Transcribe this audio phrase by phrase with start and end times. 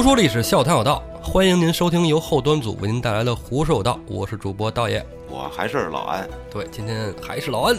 [0.00, 5.04] 胡说历史，笑谈有道，欢迎您收听由后端组为您带来的《胡说有道》，我是主播道爷。
[5.28, 7.76] 我还是老安，对，今天还是老安。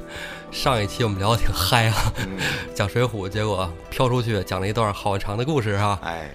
[0.50, 1.94] 上一期我们聊的挺嗨啊，
[2.74, 5.98] 讲水浒，结果飘出去讲了一段好长的故事哈。
[6.02, 6.30] 哎，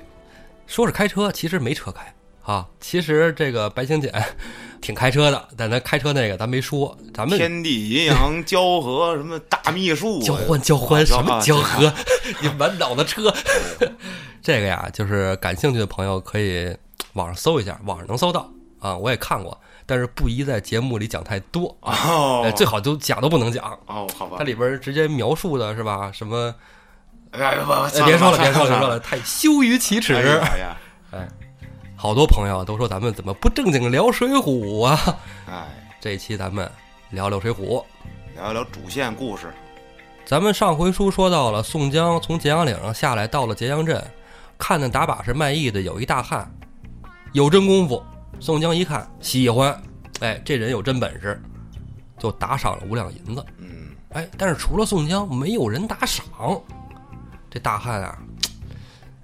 [0.68, 2.68] 说是开车，其实没车开啊。
[2.80, 4.14] 其实这个白请简
[4.84, 6.96] 挺开车的，但咱开车那个咱没说。
[7.14, 11.92] 咱们天地阴阳交合，什么大秘术，交换交换什么交合？
[12.42, 13.34] 你满 脑子车。
[14.44, 16.76] 这个呀，就是感兴趣的朋友可以
[17.14, 18.98] 网上搜一下，网上能搜到啊。
[18.98, 24.06] 我也看过，但是不宜在节目里讲太多哦，最好就讲都不能讲哦。
[24.18, 26.12] 好吧，它里边直接描述的是吧？
[26.14, 26.54] 什么？
[27.32, 27.54] 哎呀，
[28.06, 30.14] 别说了，别说了，别说了，太羞于启齿。
[30.14, 30.78] 哎呀，
[31.12, 31.28] 哎，
[32.04, 35.18] 好多朋友都说咱们怎么不正经聊水浒啊？
[35.50, 35.70] 哎，
[36.02, 36.70] 这期咱们
[37.12, 37.82] 聊聊水浒，
[38.36, 39.54] 聊聊主线故事。
[40.26, 44.04] 咱们上回书说到了宋江从揭阳岭上下来，到了揭阳镇。
[44.58, 46.54] 看见打把式卖艺的有一大汉，
[47.32, 48.04] 有真功夫。
[48.38, 49.82] 宋江一看喜欢，
[50.20, 51.42] 哎，这人有真本事，
[52.20, 53.46] 就打赏了五两银子。
[53.60, 56.26] 嗯，哎，但是除了宋江，没有人打赏。
[57.50, 58.18] 这大汉啊，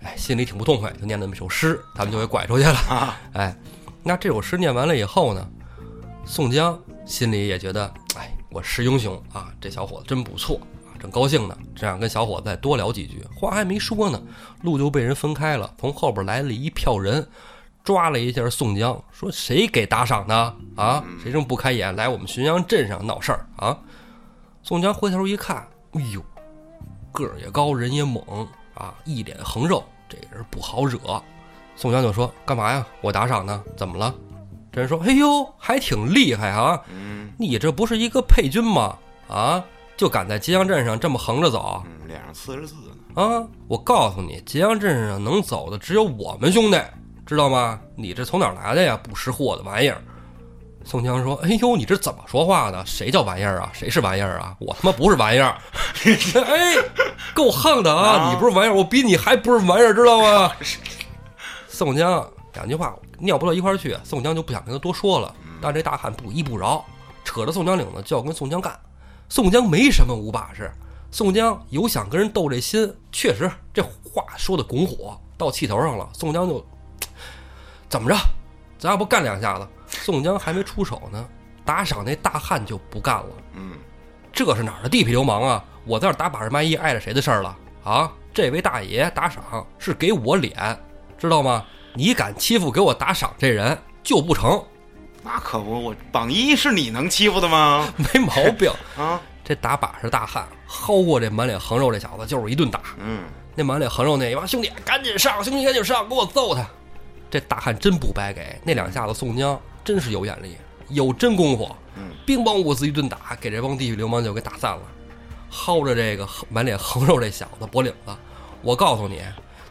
[0.02, 3.18] 哎，心里挺不痛快，就念那么一首诗，他们就给拐出去了。
[3.34, 3.56] 哎，
[4.02, 5.48] 那这首诗念完了以后呢，
[6.26, 10.96] 宋江心里也觉得，哎，我是英雄啊，这小伙子真不错啊。
[11.00, 14.22] 正高兴呢，这样跟小伙子再多聊几句，话还没说呢，
[14.62, 15.74] 路就被人分开了。
[15.78, 17.28] 从后边来了一票人，
[17.84, 21.04] 抓了一下宋江，说：“谁给打赏的啊？
[21.22, 23.78] 谁这么不开眼，来我们浔阳镇上闹事儿啊？”
[24.64, 26.24] 宋江回头一看，哎呦，
[27.12, 28.48] 个儿也高，人也猛
[28.80, 31.00] 啊，一脸横肉，这人不好惹。
[31.76, 32.86] 宋江就说：“干嘛呀？
[33.02, 33.64] 我打赏呢？
[33.78, 34.14] 怎么了？”
[34.72, 36.82] 这人说：“哎呦，还挺厉害啊！
[37.38, 38.98] 你这不是一个配军吗？
[39.28, 39.64] 啊？”
[39.98, 43.46] 就敢在揭阳镇上这么横着走，脸上刺着字呢啊！
[43.68, 46.82] 我告诉你，揭阳镇上能走的只有我们兄弟，
[47.26, 47.80] 知道吗？
[47.98, 48.98] 你这从哪来的呀？
[49.04, 50.02] 不识货的玩意儿！
[50.86, 52.84] 宋江说：“哎呦，你这怎么说话呢？
[52.86, 53.70] 谁叫玩意儿啊？
[53.74, 54.56] 谁是玩意儿啊？
[54.60, 55.56] 我他妈不是玩意儿！
[56.46, 56.76] 哎，
[57.36, 58.32] 够横的啊！
[58.32, 60.52] 你不是玩意儿，我比你还不是玩意儿，知道吗？”
[61.68, 65.34] 宋江两句话尿不到一块儿去，宋江就不想跟他多说了。
[65.62, 66.84] 但这大汉不依不饶，
[67.24, 68.78] 扯着宋江领子就要跟宋江干。
[69.28, 70.72] 宋江没什么五把式，
[71.12, 76.10] 宋江有想跟人斗这心，确实这话说的拱火，到气头上了。
[76.14, 76.66] 宋江就
[77.88, 78.16] 怎么着，
[78.80, 79.68] 咱要不干两下子？
[80.00, 81.28] 宋江还没出手呢，
[81.66, 83.30] 打赏那大汉就不干了。
[83.54, 83.74] 嗯，
[84.32, 85.64] 这是哪儿的地痞流氓啊？
[85.86, 88.12] 我在这打把式卖艺，碍着谁的事儿了啊？
[88.34, 90.80] 这位大爷打赏是给我脸，
[91.18, 91.66] 知道吗？
[91.94, 94.64] 你敢欺负给我打赏这人，就不成。
[95.24, 97.92] 那可不，我榜一是你能欺负的吗？
[97.98, 99.20] 没毛病啊！
[99.44, 102.80] 这打把式大汉薅过这满脸横肉这小子，就是一顿打。
[103.00, 103.24] 嗯，
[103.56, 106.66] 那满脸横肉那一帮兄弟赶紧上，兄弟赶紧上，给我揍他！
[107.32, 110.56] 这大汉真不白给，那两下子宋江真是有眼力，
[110.90, 111.76] 有真功夫。
[111.96, 114.82] 嗯，兵帮五子一顿打，给这帮地痞流氓就给打散了。
[115.52, 118.16] 薅着这个满脸横肉这小子脖领子，
[118.62, 119.22] 我告诉你，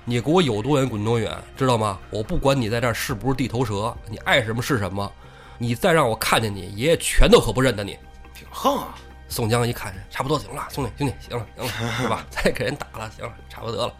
[0.04, 1.98] 你给我有多远滚多远，知道吗？
[2.10, 5.10] 我不管你在这儿是不是地头蛇，你爱什么是什么。
[5.56, 7.98] 你再让我看见你，爷爷拳头可不认得你，
[8.34, 8.94] 挺横啊！
[9.28, 12.24] 宋江一看，差不多行了，兄弟兄弟，行了行了，是吧？
[12.30, 13.94] 再给人打了，行了，差不多得了。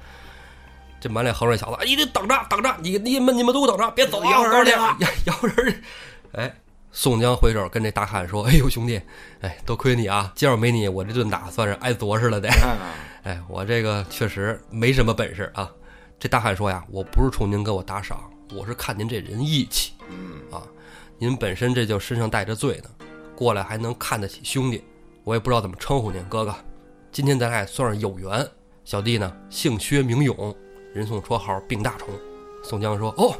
[1.00, 4.72] 这满脸横肉小子，哎，你等着等着，你你们你们都等着，别走，摇人去，
[5.24, 5.82] 摇人。
[6.32, 6.54] 哎，
[6.92, 9.00] 宋江回手跟这大汉说：“哎呦，兄弟，
[9.40, 12.48] 哎，多亏你啊，今儿没你，我这顿打算是挨啄似了得。
[13.22, 15.70] 哎，我这个确实没什么本事啊。”
[16.18, 19.92] 这大汉说呀：“我不是冲您给我打赏，我是看您这人义气。
[20.10, 20.62] 嗯啊。”
[21.20, 22.90] 您本身这就身上带着罪呢，
[23.34, 24.84] 过来还能看得起兄弟，
[25.24, 26.54] 我也不知道怎么称呼您哥哥。
[27.10, 28.46] 今天咱俩也算是有缘。
[28.84, 30.56] 小弟呢姓薛名勇，
[30.98, 32.08] 人送绰号病大虫。
[32.62, 33.32] 宋江说：“哦，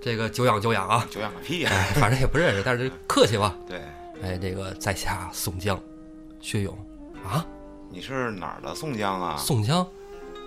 [0.00, 1.70] 这个久仰久仰啊，久仰个屁呀！
[1.94, 3.80] 反正也不认识，但是客气吧。”对，
[4.22, 5.78] 哎，这个在下宋江，
[6.40, 6.76] 薛勇
[7.22, 7.44] 啊，
[7.90, 9.36] 你是哪儿的宋江啊？
[9.36, 9.86] 宋江，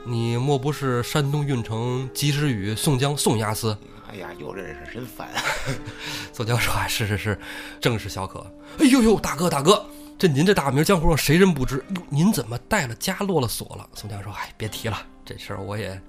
[0.04, 3.78] 你莫不是山东运城及时雨宋江宋押司？
[4.10, 5.28] 哎呀，又认识，真烦！
[5.30, 5.42] 啊
[6.34, 7.40] 宋江说：“是是是，
[7.80, 8.40] 正是小可。
[8.80, 9.86] 哎呦呦，大哥大哥，
[10.18, 11.84] 这您这大名江湖上谁人不知？
[12.10, 16.00] 您怎么带了家落了锁了？”宋江说：“哎，别提了，这事儿我也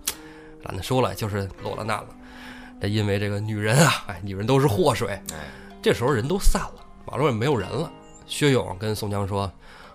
[0.62, 2.08] 懒得说了，就是落了难了。
[2.80, 5.08] 这因为这个女人啊，哎，女人都是祸水。
[5.32, 5.48] 哎，
[5.80, 7.90] 这时候人都散了，马路上没有人了。
[8.26, 9.50] 薛勇跟宋江说：‘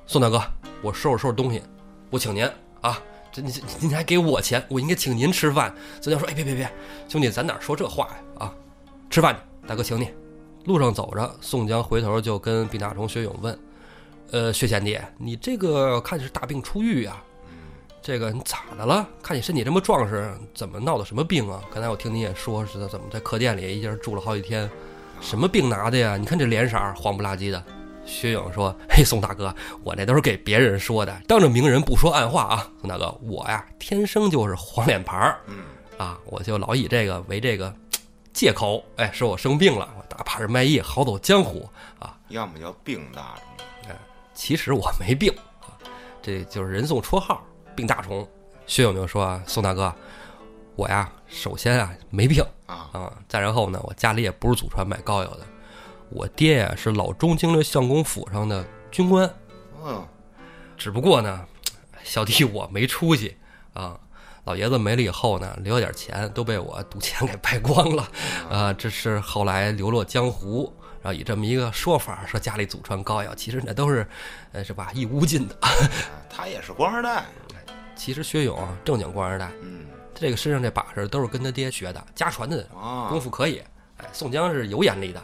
[0.08, 0.42] 宋大哥，
[0.82, 1.62] 我收拾收拾东西，
[2.10, 2.44] 我请您
[2.82, 3.00] 啊。’”
[3.34, 5.74] 这你您还给我钱，我应该请您吃饭。
[6.02, 6.70] 宋江说：“哎，别别别，
[7.08, 8.46] 兄弟，咱哪说这话呀？
[8.46, 8.54] 啊，
[9.10, 10.10] 吃饭去，大哥请你。”
[10.66, 13.58] 路上走着，宋江回头就跟毕大虫、薛勇问
[14.32, 17.24] ：“呃，薛贤弟，你这个看是大病初愈啊？
[18.02, 19.08] 这个你咋的了？
[19.22, 21.62] 看你身体这么壮实，怎么闹的什么病啊？
[21.72, 24.70] 刚才我听你也说是怎么在客店里一人住了好几天，
[25.22, 26.18] 什么病拿的呀？
[26.18, 27.64] 你看这脸色儿黄不拉几的。
[28.04, 29.54] 薛勇说：“嘿，宋大哥，
[29.84, 32.68] 我那都是给别人说的，当着明人不说暗话啊。
[32.80, 35.60] 宋大哥，我呀天生就是黄脸盘儿，嗯
[36.00, 37.72] 啊，我就老以这个为这个
[38.34, 41.70] 借口，哎，说我生病了，我打怕是卖艺，好走江湖
[42.00, 42.18] 啊。
[42.30, 43.36] 要么叫病大
[43.86, 43.96] 虫，
[44.34, 45.78] 其实我没病啊，
[46.24, 47.46] 这就是人送绰号
[47.76, 48.28] ‘病大虫’。
[48.68, 49.94] 薛勇就说啊，宋大哥，
[50.76, 55.46] 我呀，首先啊没病啊，啊，再然后呢，我家里也不是祖传买膏药的，
[56.10, 59.30] 我爹呀是老中京的相公府上的军官，
[59.84, 60.08] 嗯，
[60.78, 61.46] 只不过呢，
[62.04, 63.36] 小弟我没出息
[63.74, 64.00] 啊。
[64.44, 68.08] 老爷子没了以后呢，留了点钱都被我赌钱给败光了，
[68.50, 74.08] 啊，这是后来流落江湖，然后以这么一个说法说家里祖传膏药，其实那都是，
[74.52, 75.56] 呃，是吧，一无尽的。
[75.62, 75.70] 啊
[76.28, 77.26] 他也是官二代，
[77.96, 83.62] 其实薛勇啊正经官二代，嗯这个身上这把式都是跟他爹学的，家传的啊功，夫可以。
[83.98, 85.22] 哎，宋江是有眼力的。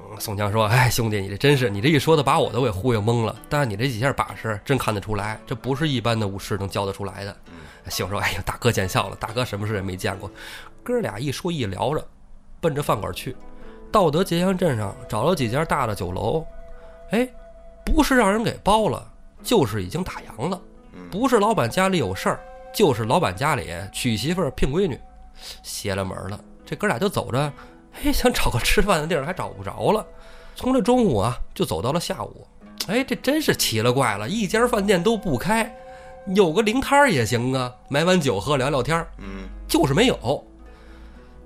[0.00, 3.36] 嗯宋江说：“哎，兄弟，你这真是，你这一说的把我都给忽悠懵了。
[3.50, 7.36] 但是你这几下把式真看得出来，这不是一般的武士能教得出来的。”
[7.90, 10.30] 谢勇说：“哎呀，大哥见笑了，大哥什么事也没见过。”
[10.82, 12.06] 哥俩一说一聊着，
[12.58, 13.36] 奔着饭馆去。
[13.92, 16.42] 到得结阳镇上，找了几家大的酒楼，
[17.10, 17.28] 哎，
[17.84, 19.06] 不是让人给包了，
[19.42, 20.58] 就是已经打烊了。
[20.98, 22.40] 嗯不是老板家里有事儿，
[22.74, 24.98] 就是老板家里娶媳妇儿聘闺女，
[25.62, 26.38] 邪了门了。
[26.66, 27.52] 这哥俩就走着，
[28.02, 30.06] 哎， 想找个吃饭的地儿还找不着了。
[30.54, 32.46] 从这中午啊，就走到了下午。
[32.88, 35.74] 哎，这真是奇了怪了，一家饭店都不开，
[36.34, 40.16] 有个零摊儿也行啊，买碗酒喝聊聊天儿，嗯就是没有。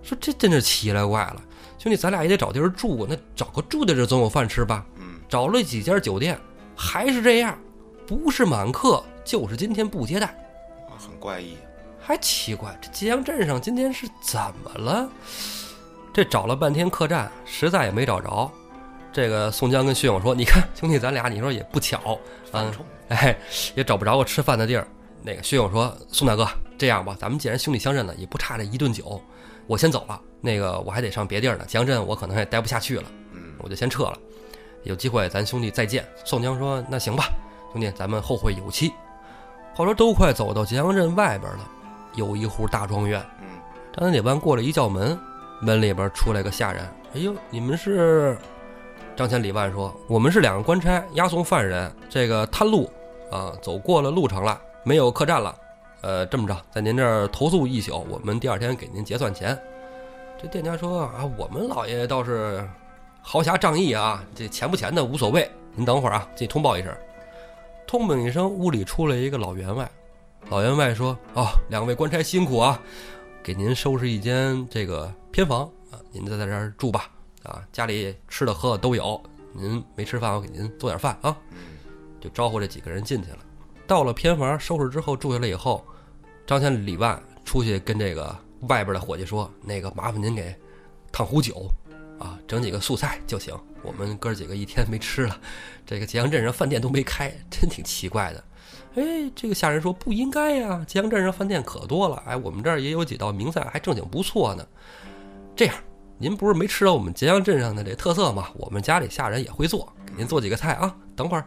[0.02, 1.40] 说这真是奇了怪了，
[1.78, 4.84] 兄弟，咱俩也得找地儿住，那找个住的地儿总有饭吃吧？
[4.96, 6.36] 嗯，找了几家酒店，
[6.76, 7.56] 还是这样，
[8.06, 10.26] 不是满客，就是今天不接待。
[10.26, 11.56] 啊很怪异，
[12.00, 15.08] 还奇怪，这揭阳镇上今天是怎么了？
[16.12, 18.50] 这找了半天客栈，实在也没找着。
[19.12, 22.18] 这个宋江跟薛勇说：“你看，兄弟，咱俩你说也不巧，
[22.52, 22.72] 嗯，
[23.08, 23.36] 哎，
[23.74, 24.86] 也找不着个吃饭的地儿。”
[25.22, 26.46] 那个薛勇说：“宋大哥，
[26.76, 29.20] 这样吧，咱们既然兄弟相认了，也不差这一顿酒，
[29.66, 30.20] 我先走了。
[30.40, 34.18] 那个我还得上别地儿呢，吉阳镇我可能也待不下去了，嗯我就先撤了。
[34.82, 37.30] 有机会咱兄弟再见。”宋江说：“那行吧，
[37.72, 38.92] 兄弟，咱们后会有期。”
[39.74, 41.60] 后来都快走到吉阳镇外边了，
[42.14, 43.20] 有一户大庄院。
[43.40, 43.46] 嗯
[43.94, 45.18] 张三铁班过了一叫门，
[45.60, 46.82] 门里边出来个下人。
[47.14, 48.36] 哎呦，你们是？
[49.14, 52.90] 张千里万说：“我们是两个官差，押送犯人，这个探路
[53.30, 55.54] 啊，走过了路程了，没有客栈了。
[56.00, 59.56] 呃，这么着，在您这儿投宿一宿，我们第二天给您结算钱。”
[60.40, 62.66] 这店家说：“啊，我们老爷倒是
[63.20, 65.50] 豪侠仗义啊，这钱不钱的无所谓。
[65.74, 66.90] 您等会儿啊，自己通报一声。”
[67.86, 69.90] 通禀一声，屋里出来一个老员外。
[70.48, 72.80] 老员外说：“哦，两位官差辛苦啊，
[73.42, 77.10] 给您收拾一间这个偏房啊，您就在这儿住吧。
[77.42, 79.22] 啊，家里吃的喝的都有，
[79.52, 81.58] 您没吃饭，我给您做点饭啊。”嗯
[82.20, 83.38] 就招呼这几个人进去了。
[83.84, 85.84] 到了偏房收拾之后住下来以后，
[86.46, 88.32] 张千里万出去跟这个
[88.68, 90.54] 外边的伙计说：“那个麻烦您给
[91.10, 91.66] 烫壶酒，
[92.22, 93.54] 啊，整几个素菜就行。
[93.82, 95.36] 我们哥几个一天没吃了，
[95.84, 98.44] 这个吉阳镇上饭店都没开，真挺奇怪的。”
[98.94, 104.66] 哎，这个下人说不应该呀，吉阳镇上饭店可多了，哎，我们这儿也有几道名菜，还正经不错呢。
[105.56, 105.74] 这样，
[106.18, 108.50] 您不是没吃到我们吉阳镇上的这特色吗？
[108.54, 110.94] 我们家里下人也会做，给您做几个菜啊。
[111.16, 111.44] 等会儿，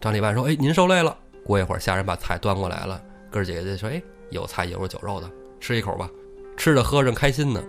[0.00, 6.08] 张立万说：“哎，您受累了。”过一会儿，下人把菜端过来了，哥儿几个就说：“哎，有菜有肉酒肉的，吃一口吧。”
[6.54, 7.64] 吃着喝着开心呢。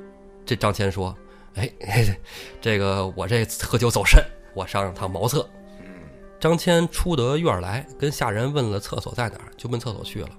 [0.46, 1.16] 这张谦说
[1.56, 2.22] ：“哎，嘿 嘿
[2.62, 5.48] 这个我这喝酒走肾，我上趟茅厕。”
[5.80, 5.88] 嗯
[6.40, 10.30] 张骞出得院儿来，跟下人问了厕所在哪儿，就奔厕所去了。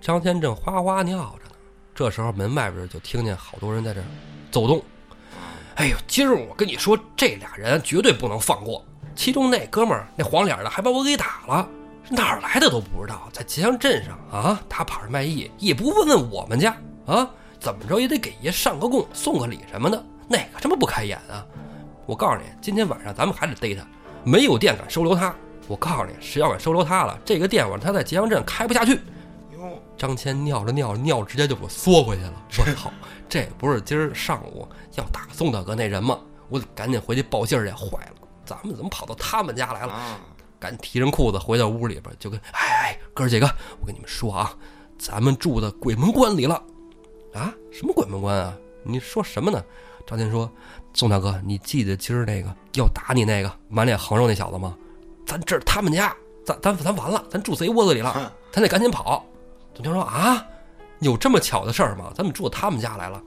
[0.00, 1.56] 张骞正哗哗尿着呢，
[1.92, 4.00] 这时候门外边就听见好多人在这
[4.52, 4.80] 走动。
[5.74, 8.84] 哎呦，今儿我跟你说，这俩人绝对不能放过。
[9.16, 11.68] 其中那哥们儿，那黄脸的还把我给打了，
[12.04, 21.44] 是哪儿来的都不知道，在吉祥镇上啊打牌卖艺，也不问问我们家啊，怎么着也得给爷上个供，送个礼什么的，哪个这么不开眼啊？
[22.06, 23.86] 我告诉你，今天晚上咱们还得逮他，
[24.24, 25.34] 没有店敢收留他。
[25.66, 28.94] 我告诉你，谁要敢收留他了，这个店晚上他在吉阳镇开不下去。
[29.52, 32.32] 哟，张谦尿着尿着尿直接就给我缩回去了。
[32.58, 32.90] 我 操，
[33.28, 34.66] 这不是今儿上午
[34.96, 36.18] 要打宋大哥那人吗？
[36.48, 37.72] 我得赶紧回去报信儿去。
[37.72, 39.92] 坏了，咱们怎么跑到他们家来了？
[39.92, 40.20] 啊，
[40.58, 43.46] 赶紧提上裤子回到屋里边，就跟哎哎哥儿几个，
[43.80, 44.54] 我跟你们说啊，
[44.98, 46.54] 咱们住的鬼门关里了。
[47.34, 48.56] 啊，什么鬼门关啊？
[48.82, 49.62] 你说什么呢？
[50.08, 50.50] 张谦说
[50.94, 54.74] ：“宋大哥，你记得今儿那个要打你那个满脸横肉那小子吗？
[55.26, 59.22] 咱这是他们家，咱咱咱完了，咱住贼窝子里了，咱得赶紧跑。
[59.74, 60.42] 宋江说啊，
[61.00, 62.10] 有这么巧的事儿吗？
[62.14, 63.22] 咱们住他们家来了，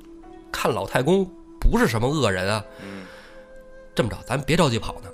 [0.52, 1.24] 看老太公
[1.60, 2.66] 不是什么恶人啊。
[2.84, 3.06] 嗯，
[3.94, 5.10] 这么着，咱别着急跑呢，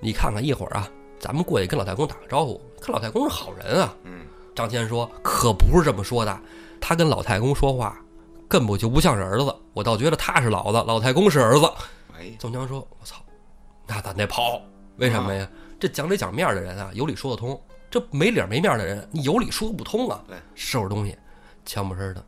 [0.00, 0.90] 你看看一会儿啊，
[1.20, 3.94] 咱们过去跟老太公打个招呼，看老太公是好人啊。
[4.02, 6.36] 嗯，张谦说可不是这么说的，
[6.80, 8.03] 他跟老太公说话
[8.54, 11.66] 根本就不像是儿子，我倒觉得他是老子，老太公是儿子。
[12.16, 13.16] 哎，宋江说：“我操，
[13.84, 14.62] 那咱得跑，
[14.98, 15.44] 为什么呀？
[15.80, 17.58] 这讲理讲面的人啊，有理说得通；
[17.90, 20.22] 这没理没面的人，你有理说不通啊。
[20.28, 21.18] 对，收拾东西，
[21.66, 22.24] 悄没声的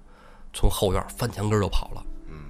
[0.53, 2.03] 从后院翻墙根就跑了。
[2.29, 2.47] 嗯，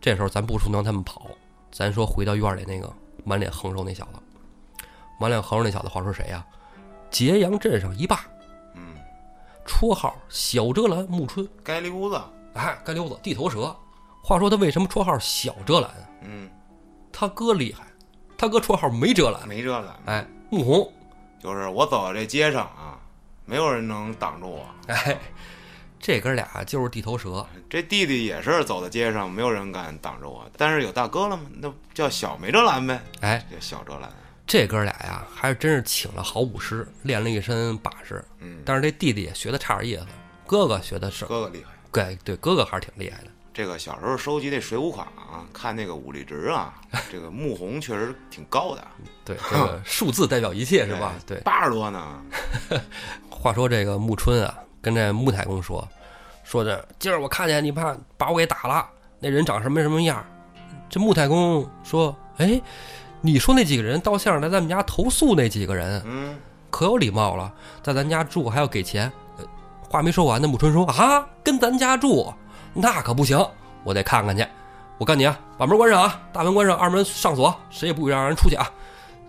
[0.00, 1.26] 这时候咱不说让他们跑，
[1.70, 2.90] 咱说回到院里那个
[3.24, 4.86] 满脸横肉那小子，
[5.20, 6.42] 满脸横肉那小子，话说谁呀、
[7.10, 8.22] 揭阳镇上一霸，
[8.72, 8.94] 嗯，
[9.66, 12.18] 绰号小遮拦木春，街溜子，
[12.58, 13.74] 哎，干溜子，地头蛇。
[14.22, 16.08] 话说他为什么绰号小遮拦啊？
[16.22, 16.50] 嗯，
[17.12, 17.84] 他哥厉害，
[18.36, 19.46] 他哥绰号没遮拦。
[19.48, 20.92] 没遮拦，哎，穆弘，
[21.42, 22.98] 就是我走到这街上啊，
[23.46, 24.66] 没有人能挡住我。
[24.88, 25.18] 哎，
[25.98, 27.46] 这哥俩就是地头蛇。
[27.70, 30.44] 这弟弟也是走在街上，没有人敢挡着我。
[30.56, 34.10] 但是有大哥了嘛，那叫小没遮拦呗，哎，叫小遮拦。
[34.46, 38.24] 这哥俩呀，还是真是请了好武师，练了一身把式。
[38.40, 40.06] 嗯，但是这弟弟也学的差点意思，
[40.46, 41.72] 哥哥学的是，哥哥厉害。
[41.92, 43.28] 对对，哥哥还是挺厉害的。
[43.52, 46.74] 这个小时候收集那水浒卡啊，看那个武力值啊，
[47.10, 48.86] 这个穆弘确实挺高的，
[49.24, 51.14] 对，这个数字代表一切是吧？
[51.26, 51.38] 对。
[51.40, 52.22] 八十多呢。
[53.28, 55.86] 话说这个穆春啊，跟这穆太公说，
[56.44, 60.24] 说这今儿我看见你怕把我给打了，那人长什么什么样？
[60.88, 62.60] 这穆太公说，哎，
[63.20, 66.38] 你说那几个人到相声来咱们家投诉那几个人，嗯，
[66.70, 67.52] 可有礼貌了，
[67.82, 69.10] 在咱家住还要给钱。
[69.88, 72.32] 话没说完呢，穆春说啊，跟咱家住
[72.74, 73.38] 那可不行，
[73.84, 74.46] 我得看看去。
[74.98, 78.68] 我告诉你啊，把门关上啊，大门关上，二门上锁，谁也不许让人出去啊。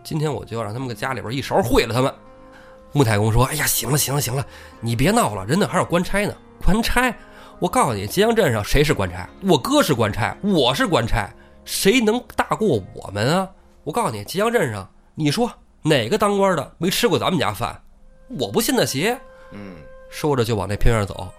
[0.03, 2.13] 今天我就要让他们搁家里边一勺烩了他们。
[2.91, 4.43] 穆太公说：“哎呀，行了行了行了，
[4.81, 6.33] 你别闹了，人那还有官差呢。
[6.65, 7.13] 官差，
[7.59, 9.29] 我告诉你，揭阳镇上谁是官差？
[9.43, 11.29] 我哥是官差，我是官差，
[11.63, 13.49] 谁能大过我们啊？
[13.83, 15.51] 我告诉你，揭阳镇上，你说
[15.83, 17.79] 哪个当官的没吃过咱们家饭？
[18.39, 19.17] 我不信那邪。”
[19.53, 19.75] 嗯
[20.09, 21.31] 说着就往那偏院走，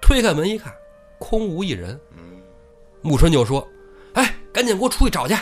[0.00, 0.74] 推开门一看，
[1.18, 1.98] 空无一人。
[2.16, 2.42] 嗯，
[3.02, 3.66] 穆春就说
[4.14, 5.36] ：“哎，赶紧给我出去找去！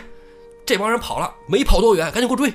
[0.67, 2.53] 这帮人跑了，没跑多远，赶紧给我追！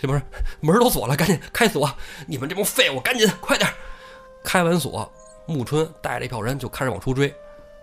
[0.00, 0.22] 这不是
[0.60, 1.90] 门都锁了，赶紧开锁！
[2.26, 3.68] 你们这帮废物，赶紧快点！”
[4.44, 5.10] 开完锁，
[5.46, 7.34] 木春带着一票人就开始往出追。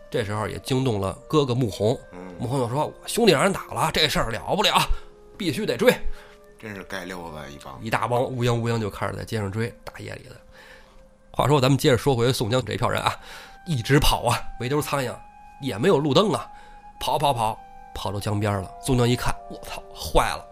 [0.09, 4.79] 这时候也惊动了哥哥穆弘，嗯穆弘就说：“我兄弟让人打了，这事儿了不了，
[5.35, 5.91] 必须得追！”
[6.59, 7.83] 真是该溜子一帮。
[7.83, 10.35] 一大帮乌泱乌泱就开始在街上追，大夜里的。
[11.35, 13.15] 话说，咱们接着说回宋江这一票人啊，
[13.65, 15.11] 一直跑啊，没丢苍蝇，
[15.61, 16.47] 也没有路灯啊，
[16.99, 17.59] 跑跑跑，
[17.95, 18.69] 跑到江边了。
[18.79, 20.45] 宋江一看，我操，坏了，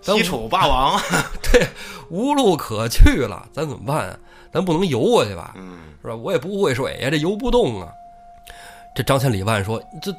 [0.00, 1.00] 西楚霸王。
[1.52, 1.66] 对，
[2.08, 4.16] 无路可去了，咱怎么办啊？
[4.52, 5.54] 咱不能游过去吧？
[5.56, 6.14] 嗯是吧？
[6.14, 7.92] 我也不会水呀，这游不动啊。
[8.94, 10.12] 这张千李万说：“这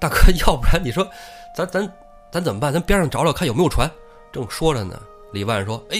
[0.00, 0.16] 大哥，
[0.46, 1.06] 要不然你说，
[1.54, 1.92] 咱咱
[2.30, 2.72] 咱怎么办？
[2.72, 3.90] 咱边上找找看有没有船。”
[4.32, 5.00] 正说着呢，
[5.32, 5.98] 李万说：“哎，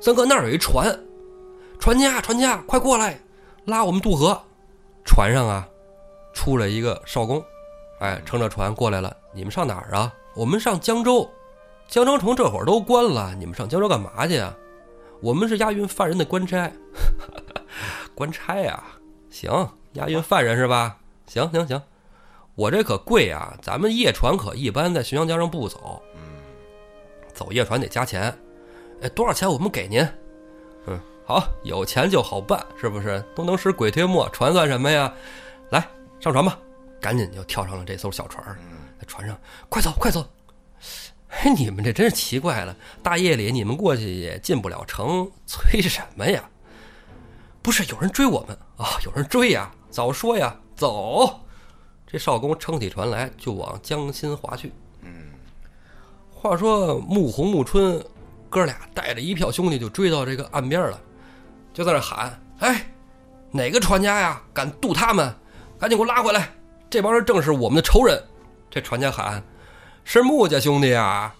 [0.00, 0.86] 三哥那儿有一船，
[1.78, 3.20] 船家船家，快过来，
[3.64, 4.40] 拉我们渡河。”
[5.04, 5.68] 船上啊，
[6.34, 7.42] 出来一个少公，
[8.00, 9.16] 哎，乘着船过来了。
[9.32, 10.12] 你们上哪儿啊？
[10.34, 11.30] 我们上江州。
[11.88, 14.52] 江州城这会儿都关了，你们上江州干嘛去啊？
[15.20, 16.70] 我们是押运犯人的官差。
[18.16, 18.82] 官差呀、
[19.30, 20.98] 行，押运犯人是吧？
[21.28, 21.80] 行行行，
[22.56, 23.56] 我这可贵啊！
[23.62, 26.20] 咱们夜船可一般在浔阳江上不走，嗯，
[27.32, 28.36] 走夜船得加钱。
[29.02, 30.06] 哎，多少钱我们给您？
[31.26, 33.22] 嗯，好，有钱就好办，是不是？
[33.34, 35.12] 都能使鬼推磨，船算什么呀？
[35.70, 35.86] 来，
[36.20, 36.58] 上船吧！
[37.00, 38.56] 赶紧就跳上了这艘小船儿，
[38.98, 40.24] 在船上，快走快走！
[41.28, 46.48] 哎，你们这真是奇怪了，大夜里你们过去也进不了城，催什么呀？
[47.60, 49.70] 不是有人追我们啊、有人追呀！
[49.90, 51.40] 早说呀，走！
[52.06, 54.72] 这少公撑起船来就往江心划去。
[55.02, 55.32] 嗯，
[56.30, 58.02] 话说穆弘、穆春
[58.48, 61.00] 哥俩带着一票兄弟就追到这个岸边了，
[61.76, 62.86] 就在那喊：“哎，
[63.50, 65.30] 哪个船家呀，敢渡他们？
[65.78, 66.48] 赶紧给我拉回来！
[66.88, 68.18] 这帮人正是我们的仇人。”
[68.70, 69.42] 这船家喊
[70.02, 71.34] ：“是穆家兄弟啊！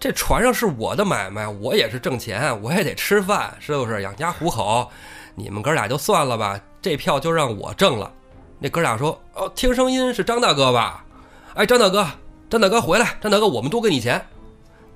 [0.00, 4.90] 这船上是我的买卖，我也是挣钱，我也得吃饭，是不是养家糊口？
[5.34, 8.10] 你们哥俩就算了吧，这票就让我挣了。”
[8.58, 11.04] 那哥俩说：“哦，听声音是张大哥吧？
[11.52, 12.08] 哎，张大哥，
[12.48, 14.26] 张大哥回来，张大哥，我们多给你钱，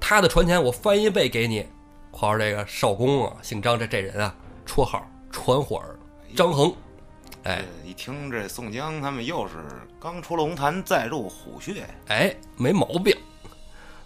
[0.01, 1.67] 他的船钱我翻一倍给你。”
[2.11, 4.35] 话说这个少公啊，姓张，这这人啊，
[4.71, 5.99] 绰号船火儿
[6.37, 6.73] 张衡。
[7.43, 9.55] 哎一听这宋江他们又是
[9.99, 13.17] 刚出龙潭再入虎穴，哎，没毛病。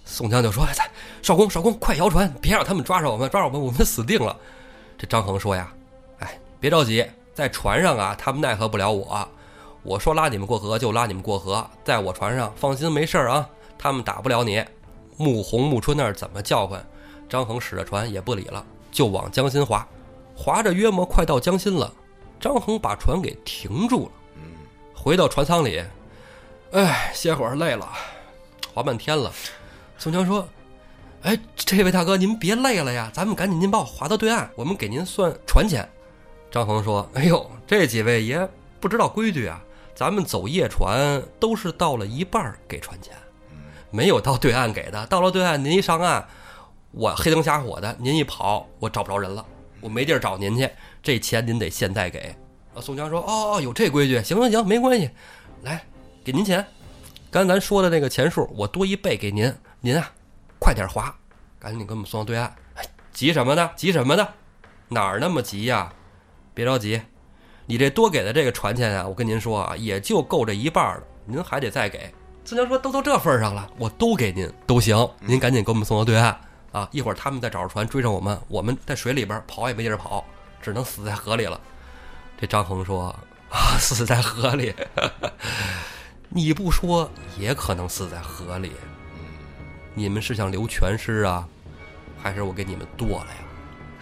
[0.06, 0.72] 宋江就说：“哎，
[1.20, 4.34] 少公，少公，快摇船，别让他们抓着我们，抓着我们，我们死定了。”
[4.96, 5.70] 这张衡说呀
[6.20, 9.28] ：“哎，别着急，在船上啊，他们奈何不了我。
[9.82, 14.64] 我说拉你们过河就拉你们过河，在我船上放心没事儿啊，他们打不了你。
[15.18, 16.82] 穆弘、穆春那儿怎么叫唤，
[17.28, 19.86] 张衡使着船也不理了，就往江心划。
[20.36, 21.92] 划着约莫快到江心了，
[22.40, 24.12] 张衡把船给停住了。
[24.36, 24.42] 嗯，
[24.94, 25.82] 回到船舱里，
[26.72, 27.88] 哎，歇会儿累了，
[28.74, 29.32] 划半天了。
[29.96, 30.46] 宋江说
[31.22, 35.88] ：“哎，这位大哥，您别累了呀，咱们赶紧您把我划到对岸，我们给您算船钱。”
[36.50, 38.48] 张衡说：“哎呦，这几位爷
[38.80, 39.60] 不知道规矩啊，
[39.94, 43.14] 咱们走夜船都是到了一半给船钱，
[43.90, 45.06] 没有到对岸给的。
[45.06, 46.26] 到了对岸，您一上岸，
[46.90, 49.44] 我黑灯瞎火的，您一跑，我找不着人了，
[49.84, 50.66] 我没地儿找您去，
[51.02, 52.34] 这钱您得现在给。”
[52.74, 55.10] 啊，宋江说：“哦哦，有这规矩，行行行，没关系，
[55.62, 55.84] 来，
[56.24, 56.64] 给您钱。
[57.30, 59.54] 刚才咱说的那个钱数，我多一倍给您。
[59.80, 60.10] 您啊，
[60.58, 61.14] 快点划，
[61.58, 62.50] 赶紧给我们送到对岸。
[63.12, 63.70] 急什么呢？
[63.76, 64.26] 急什么呢？
[64.88, 65.92] 哪儿那么急呀？
[66.54, 67.00] 别着急，
[67.66, 72.12] 你这多给的这个船钱啊，我跟您说啊，也就够这一半了，您还得再给。”
[72.44, 76.38] 宋江说：“都到这份上了，我都给您都行，您赶紧给我们送到对岸
[76.74, 76.88] 啊！
[76.90, 80.24] 一会儿他们再找着船追上我们，我们在水里边跑也没地儿跑，
[80.60, 81.60] 只能死在河里了。”
[82.36, 83.14] 这张衡说
[83.48, 84.74] ：“啊，死在河里，
[86.28, 88.72] 你不说也可能死在河里。
[89.94, 91.48] 你们是想留全尸啊，
[92.20, 93.36] 还是我给你们剁了呀？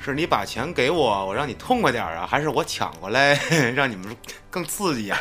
[0.02, 3.34] 是你把钱给我，我让你痛快点儿啊，还是我抢过来
[3.76, 4.16] 让你们
[4.50, 5.20] 更刺激呀？”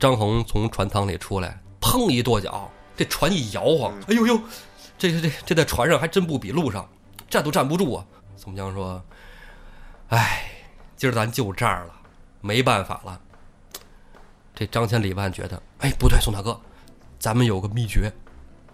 [0.00, 4.40] 张衡从船舱里出来，砰一跺脚，这船一摇晃，哎呦呦，
[4.98, 6.88] 这这这这在船上还真不比路上，
[7.28, 8.04] 站都站不住啊！
[8.36, 9.02] 宋江说
[10.08, 10.50] ：“哎。”
[10.96, 11.92] 今儿咱就这儿了，
[12.40, 13.20] 没办法了。
[14.54, 16.58] 这张千里万觉得，哎，不对，宋大哥，
[17.18, 18.10] 咱们有个秘诀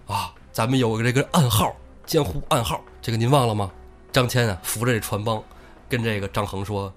[0.06, 3.70] 啊，咱们有个这个暗号，江湖暗号，这个您忘了吗？
[4.12, 5.42] 张骞啊，扶着这船帮，
[5.88, 6.92] 跟这个张衡说：“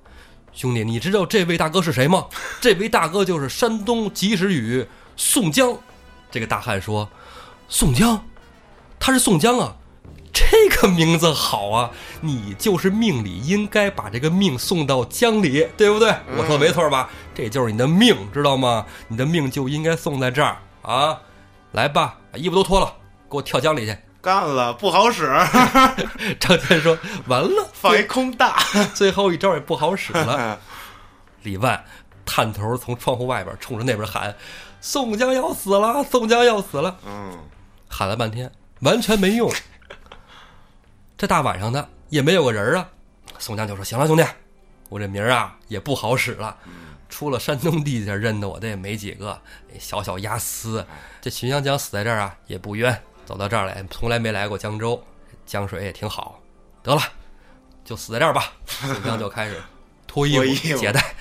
[0.52, 2.28] 兄弟，你知道这位大哥是谁吗？
[2.60, 5.76] 这位大哥就是山东及时雨宋江。”
[6.30, 7.10] 这个大汉说
[7.70, 8.24] ：“宋江，
[9.04, 9.76] 他是宋江啊。”
[10.32, 11.92] 这个名字好啊！
[12.22, 16.12] 你就是命里应该把这个命送到江里，对不对？
[16.38, 17.08] 我说没错吧？
[17.36, 18.84] 这就是你的命，知道吗？
[19.08, 21.20] 你的命就应该送在这儿啊！
[21.74, 22.92] 来吧，把衣服都脱了，
[23.30, 23.96] 给我跳江里去！
[24.24, 25.32] 干了，不好使。
[26.40, 28.58] 张天说：“完了，放一空大，
[28.96, 30.60] 最后一招也不好使了。”
[31.44, 31.86] 李万
[32.26, 34.36] 探头从窗户外边冲着那边喊
[34.82, 36.04] ：“宋江要死了！
[36.04, 37.38] 宋江要死了！”嗯，
[37.88, 38.52] 喊了半天，
[38.84, 39.52] 完全没用。
[41.18, 42.90] 这大晚上的也没有个人啊，
[43.40, 44.24] 宋江就说：“行了，兄弟，
[44.90, 46.58] 我这名儿啊也不好使了，
[47.10, 49.40] 出了山东地界认得我的也没几个。
[49.80, 50.86] 小小押司，
[51.22, 55.02] 这秦香江死在这儿啊也不冤，走到这儿来从来没来过江州，
[55.46, 56.40] 江水也挺好。
[56.82, 57.02] 得了，
[57.86, 59.62] 就死在这儿吧。”宋江就开始
[60.06, 61.16] 脱衣服解带，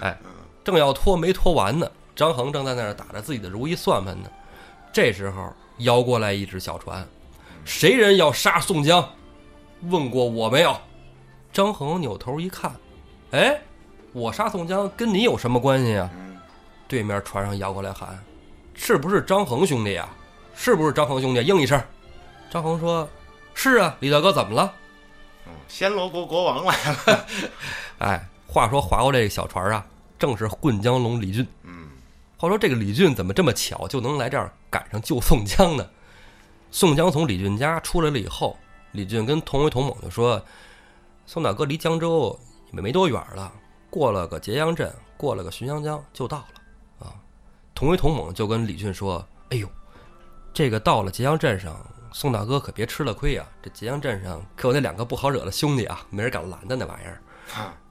[0.00, 0.18] 哎，
[0.64, 4.30] 正要脱没脱完呢，张衡正在那儿打着自己的如意算盘呢。
[4.92, 7.06] 这时候摇过来一只小船，
[7.64, 9.08] 谁人要杀宋江？
[9.90, 10.76] 问过我没有？
[11.52, 12.72] 张衡扭头一看，
[13.32, 13.60] 哎，
[14.12, 16.10] 我杀宋江跟你有什么关系啊？
[16.88, 18.18] 对面船上摇过来喊
[18.74, 20.08] ：“是不是张衡兄弟啊？
[20.54, 21.42] 是不是张衡兄弟？
[21.42, 21.82] 应一声。”
[22.50, 23.08] 张衡说
[23.54, 24.72] ：“是啊，李大哥怎么了
[25.68, 27.26] ？”“暹罗国国王来了。
[27.98, 29.84] ”哎，话说划过这个小船啊，
[30.18, 31.46] 正是混江龙李俊。
[32.42, 35.88] 嗯，话说这个李俊怎么这么巧就能来这儿赶上救宋江呢？
[36.72, 38.58] 宋江从李俊家出来了以后。
[38.90, 40.44] 李俊跟同为同猛就说
[41.24, 42.38] ：“宋大哥离江州
[42.72, 43.50] 也没多远了，
[43.88, 46.46] 过了个揭阳镇，过了个浔阳江就到了。”
[47.06, 47.14] 啊，
[47.74, 49.66] 同为同猛就跟李俊说：“哎呦，
[50.52, 51.74] 这个到了揭阳镇上，
[52.12, 53.46] 宋大哥可别吃了亏啊！
[53.62, 57.22] 这揭阳镇上可有那两个不好惹的兄弟啊，没人敢拦的那玩意儿。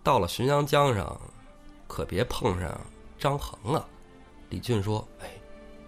[0.03, 1.19] 到了浔阳江上，
[1.87, 2.79] 可别碰上
[3.17, 3.83] 张衡啊！”
[4.51, 5.27] 李俊说：“哎，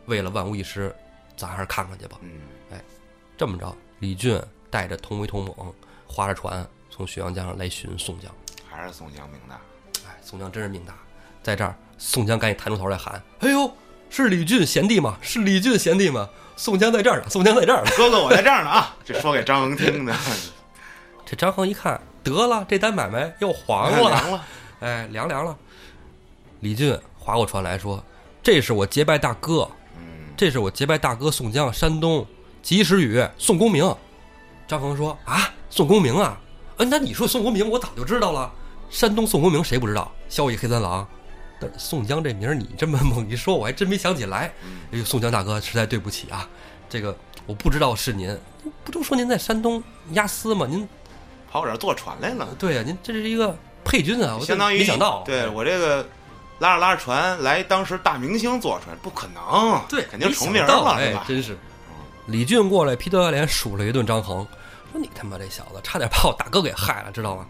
[0.08, 0.92] 为了万无一失，
[1.38, 2.82] 咱还是看看去吧。”嗯，哎，
[3.38, 4.42] 这么着，李俊。
[4.74, 5.54] 带着同为同猛，
[6.08, 8.32] 划着船从浔阳江上来寻宋江，
[8.68, 9.54] 还是宋江命大。
[10.08, 10.96] 哎，宋江真是命大，
[11.44, 13.72] 在这儿，宋江赶紧探出头来喊：“哎呦，
[14.10, 15.16] 是李俊贤弟吗？
[15.22, 16.28] 是李俊贤弟吗？
[16.56, 20.16] 宋江在这儿呢，宋江在这儿呢，哥哥我在这儿呢啊！”这说给张衡听的。
[21.24, 24.46] 这张衡一看，得了，这单买卖又黄了，凉了，
[24.80, 25.56] 哎，凉凉了。
[26.62, 28.04] 李俊划过船来说
[28.44, 30.02] ：“这是我结拜大哥，嗯，
[30.36, 32.28] 这是我结拜大哥宋江，山东
[32.62, 33.84] 及时雨宋公明。”
[34.68, 36.38] 张衡说：“啊，宋公明啊，
[36.78, 38.52] 嗯，那你说宋公明，我早就知道了。
[38.90, 40.12] 山东宋公明谁不知道？
[40.28, 41.08] 萧逸黑三郎。
[41.60, 44.52] 但宋江这名儿，你这么猛一说，我还真没想起来。
[44.92, 46.48] 哎呦，宋江大哥，实在对不起啊，
[46.90, 48.38] 这个我不知道是您。
[48.84, 50.66] 不都说您在山东押司吗？
[50.70, 50.88] 您
[51.50, 52.48] 跑我这儿坐船来了？
[52.60, 56.06] 对呀，您这是一个配军啊，我相当于没想到，对我这个
[56.64, 61.26] 拉着拉着船来，当时大明星坐船，不可能，对，肯定没成名了，哎是吧？
[61.28, 61.58] 真是。
[62.28, 64.48] 李俊过来劈头盖脸数了一顿张恒，
[64.94, 67.46] 说你他妈这小子差点把我大哥给害了，知道吗？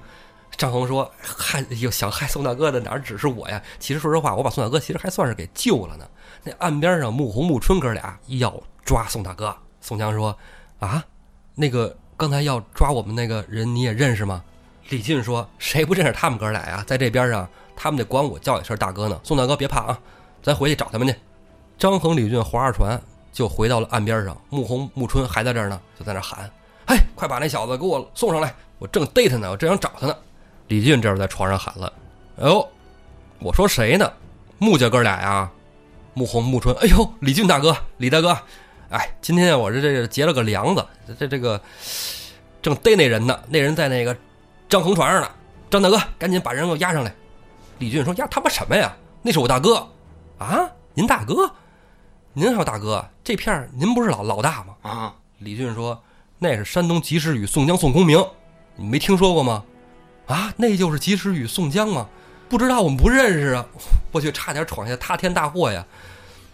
[0.57, 3.61] 张恒说：“害又想害宋大哥的哪儿只是我呀？
[3.79, 6.07] 其实说实话，我把宋大哥其实还算是给救了呢。
[6.43, 8.51] 那岸边上穆红、穆春哥俩要
[8.83, 10.35] 抓宋大哥，宋江说：
[10.79, 11.03] 啊，
[11.53, 14.43] 那个刚才要抓我们那个人你也认识吗？
[14.89, 16.83] 李俊说：谁不认识他们哥俩呀？
[16.85, 19.19] 在这边上，他们得管我叫一声大哥呢。
[19.23, 19.99] 宋大哥别怕啊，
[20.41, 21.15] 咱回去找他们去。
[21.77, 22.99] 张衡、李俊划着船
[23.31, 26.49] 就回到了岸边上，穆弘、穆春还在这儿呢，就在那喊：
[26.87, 28.53] 嘿，快把那小子给我送上来！
[28.77, 30.15] 我正逮他呢，我正想找他呢。
[30.67, 31.91] 李俊这会儿在床上喊了
[32.39, 32.67] ：“哎呦，
[33.39, 34.11] 我说谁呢？
[34.59, 35.49] 穆家哥俩呀，
[36.13, 36.75] 穆弘、穆春。
[36.77, 38.37] 哎呦，李俊大哥，李大哥，
[38.89, 41.59] 哎，今天我这这结了个梁子，这这这个
[42.61, 44.15] 正逮那人呢，那人在那个
[44.69, 45.29] 张衡船上呢。
[45.69, 47.13] 张大哥，赶紧把人给我押上来。”
[47.79, 48.95] 李俊说：“呀他妈什么呀？
[49.21, 49.87] 那是我大哥
[50.37, 50.69] 啊！
[50.93, 51.51] 您大哥？
[52.33, 53.05] 您还有大哥？
[53.23, 56.01] 这片儿您不是老老大吗？”啊，李俊说
[56.39, 58.23] ：“那是山东及时雨宋江宋公明，
[58.75, 59.63] 你没听说过吗？
[60.27, 62.07] 啊，那就是及时雨宋江吗？
[62.49, 63.65] 不知道我们不认识啊！
[64.11, 65.85] 我去，差点闯下塌天大祸呀！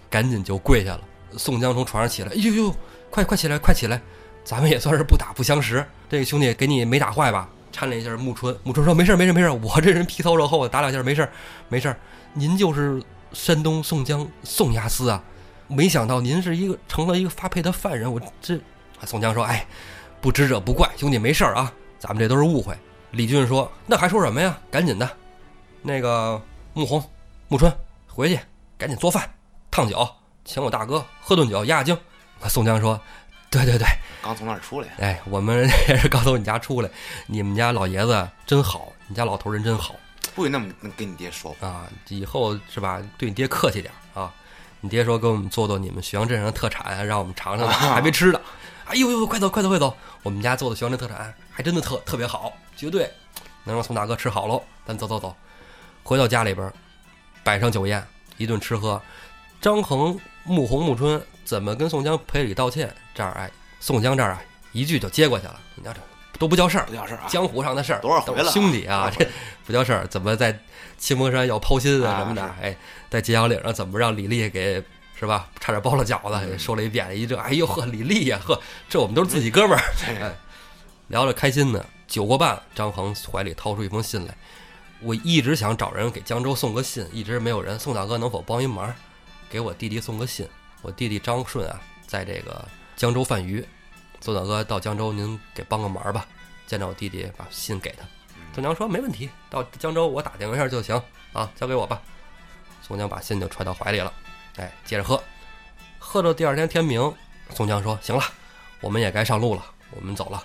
[0.10, 1.02] 赶紧就跪下了。
[1.38, 2.76] 宋江从床上起来，哎呦呦，
[3.10, 4.02] 快快起来，快起来！
[4.44, 11.30] 咱们也算是不打不相识，这个兄弟给你没打坏吧？”搀了一下穆春，穆春说：“没事没事没事，我这人皮糙肉厚的，打两下没事
[11.68, 11.96] 没事。
[12.34, 13.02] 您就是
[13.34, 15.24] 山东宋江宋押司啊？
[15.68, 18.60] 没想到您是一个成了一个发配的犯人，我这……”
[19.06, 19.66] 宋江说：“哎，
[20.20, 22.76] 不知者不怪，兄弟没事啊，咱们这都是误会。”
[23.12, 24.58] 李俊说：“那还说什么呀？
[24.70, 25.10] 赶紧的，
[25.82, 26.42] 那个
[26.74, 27.04] 穆红、
[27.48, 27.72] 穆春
[28.08, 28.40] 回去
[28.78, 29.28] 赶紧做饭、
[29.72, 30.08] 烫酒，
[30.46, 31.98] 请我大哥喝顿酒压压惊。”
[32.48, 33.00] 宋江说
[33.50, 33.88] ：“对对对，
[34.22, 36.90] 刚从那儿出来，哎，我们也是刚从你家出来，
[37.26, 39.96] 你们家老爷子真好，你家老头人真好
[40.36, 41.56] 不许那么跟你爹说。
[41.60, 41.90] 啊！
[42.08, 44.32] 以后是吧，对你爹客气点啊。
[44.82, 48.40] 你爹说给我们做做你们徐阳镇上的特产，让我们尝尝，还没吃呢。
[48.86, 49.94] 哎呦呦，快走快走快走！
[50.24, 53.12] 我们家做的徐阳镇特产还真的特特别好，绝对
[53.66, 54.64] 能让宋大哥吃好喽。
[54.86, 55.36] 咱走走走，
[56.04, 56.72] 回到家里边，
[57.44, 58.06] 摆上酒宴，
[58.38, 59.02] 一顿吃喝。
[59.60, 62.94] 张衡、穆弘、穆春怎么跟宋江赔礼道歉？
[63.12, 65.60] 这儿哎，宋江这儿啊，一句就接过去了。
[65.74, 66.00] 你瞧这
[66.38, 69.28] 都不叫事儿不，叫事儿啊，江湖上的事儿，多少回了啊兄弟啊，这
[69.66, 70.06] 不叫事儿。
[70.06, 70.60] 怎么在
[71.00, 72.62] 青峰山要抛心啊啊什么的是？
[72.62, 72.78] 哎，
[73.10, 74.76] 在揭阳岭上怎么让李丽给
[75.20, 75.50] 是吧？
[75.60, 77.20] 差点包了饺子，嗯说了一遍。
[77.20, 79.84] 一这，哎呦呵，李丽呀，呵，这我们都是自己哥们儿。
[80.06, 80.32] 哎，
[81.08, 81.84] 聊着开心呢。
[82.08, 84.38] 酒过半，张衡怀里掏出一封信来。
[85.02, 87.80] 我一直想找人给江州送个信，一直没有人。
[87.80, 88.94] 宋大哥能否帮一忙，
[89.50, 90.48] 给我弟弟送个信？
[90.82, 93.66] 我弟弟张顺啊，在这个江州贩鱼。
[94.22, 96.26] 宋大哥到江州，您给帮个忙吧。
[96.68, 98.06] 见着我弟弟，把信给他。
[98.54, 101.02] 宋江说：“没问题，到江州我打听一下就行
[101.34, 102.02] 啊，交给我吧。”
[102.86, 104.12] 宋江把信就揣到怀里了，
[104.58, 105.22] 哎，接着喝，
[105.98, 107.14] 喝到第二天天明，
[107.54, 108.24] 宋江说：“行了，
[108.82, 110.44] 我们也该上路了，我们走了。”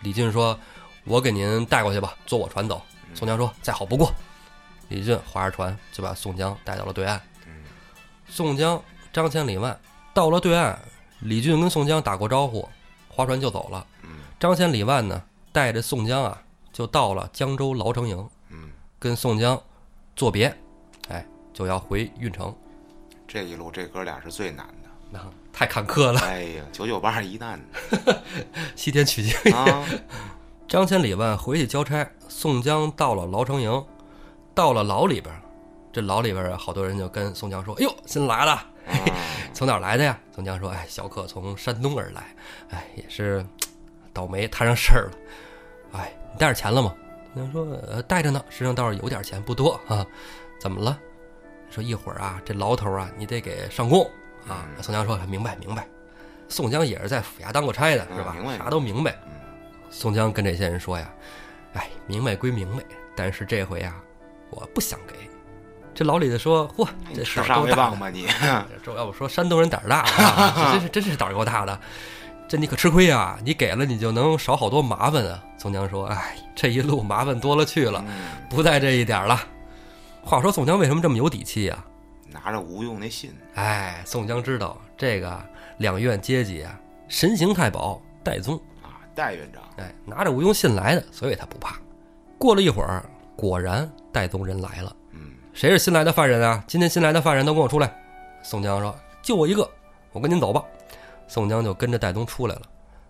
[0.00, 0.58] 李俊说
[1.04, 4.12] ：“我给您带过去吧，坐我船走。”宋江说：“再好不过。”
[4.88, 7.20] 李俊划着船就把宋江带到了对岸。
[8.28, 8.82] 宋江
[9.14, 9.78] 张千里万
[10.12, 10.76] 到了对岸，
[11.20, 12.68] 李俊跟宋江打过招呼，
[13.08, 13.86] 划船就走了。
[14.40, 15.22] 张千里万呢，
[15.52, 16.36] 带着宋江啊，
[16.72, 19.56] 就到了江州牢城营，嗯，跟宋江
[20.16, 20.52] 作别，
[21.10, 22.52] 哎，就要回运城。
[23.28, 24.90] 这一路这哥俩是最难的。
[25.12, 25.20] 那
[25.52, 27.60] 太坎坷了，哎呀，九九八十一难
[28.74, 29.54] 西天取经。
[29.54, 29.86] 啊！
[30.66, 33.86] 张千里万回去交差，宋江到了牢城营，
[34.56, 35.32] 到了牢里边，
[35.92, 38.66] 这牢里边啊，好多人就跟宋江说：“哎呦，新来了，啊
[39.52, 42.34] 从哪儿来的呀？”宋江说：“哎，小可从山东而来，
[42.70, 43.44] 哎，也是
[44.12, 45.12] 倒霉摊上事儿了。
[45.92, 46.94] 哎，你带着钱了吗？”
[47.34, 50.06] 宋江说：“呃，带着呢，身上倒是有点钱，不多啊。
[50.60, 50.98] 怎么了？
[51.70, 54.04] 说一会儿啊，这牢头啊，你得给上供
[54.48, 55.86] 啊。”宋江说：“明白，明白。”
[56.48, 58.36] 宋江也是在府衙当过差的，是吧？
[58.58, 59.12] 啥都明白。
[59.26, 59.32] 嗯
[59.90, 61.08] 宋江跟这些人说呀
[61.74, 62.82] ：“哎，明白归明白，
[63.14, 63.94] 但是这回啊，
[64.50, 65.14] 我不想给。”
[65.94, 67.76] 这老李子说：“嚯，这胆儿够大的！
[67.76, 68.26] 棒吧你？
[68.82, 71.78] 这要不说山东人胆儿大啊， 这真是真是胆儿够大的。
[72.46, 73.38] 这你可吃亏啊！
[73.42, 78.14] 你给了，你就能少好多麻烦啊。”宋江说：“哎，这一路麻烦多了去了，嗯
[78.50, 79.40] 不在这一点儿了。”
[80.22, 81.84] 话说宋江为什么这么有底气啊？
[82.30, 85.40] 拿着吴用那信，哎，宋江知道这个
[85.78, 86.76] 两院阶级啊，
[87.08, 88.56] 神行太保戴宗。
[88.82, 91.78] 啊，戴院长，哎，拿着吴用信来的，所以他不怕。
[92.36, 93.04] 过了一会儿，
[93.36, 94.94] 果然戴宗人来了。
[95.54, 96.62] 谁是新来的犯人啊？
[96.66, 97.88] 今天新来的犯人都跟我出来。
[98.42, 99.70] 宋江说：“就我一个，
[100.10, 100.60] 我跟您走吧。”
[101.28, 102.62] 宋江就跟着戴宗出来了。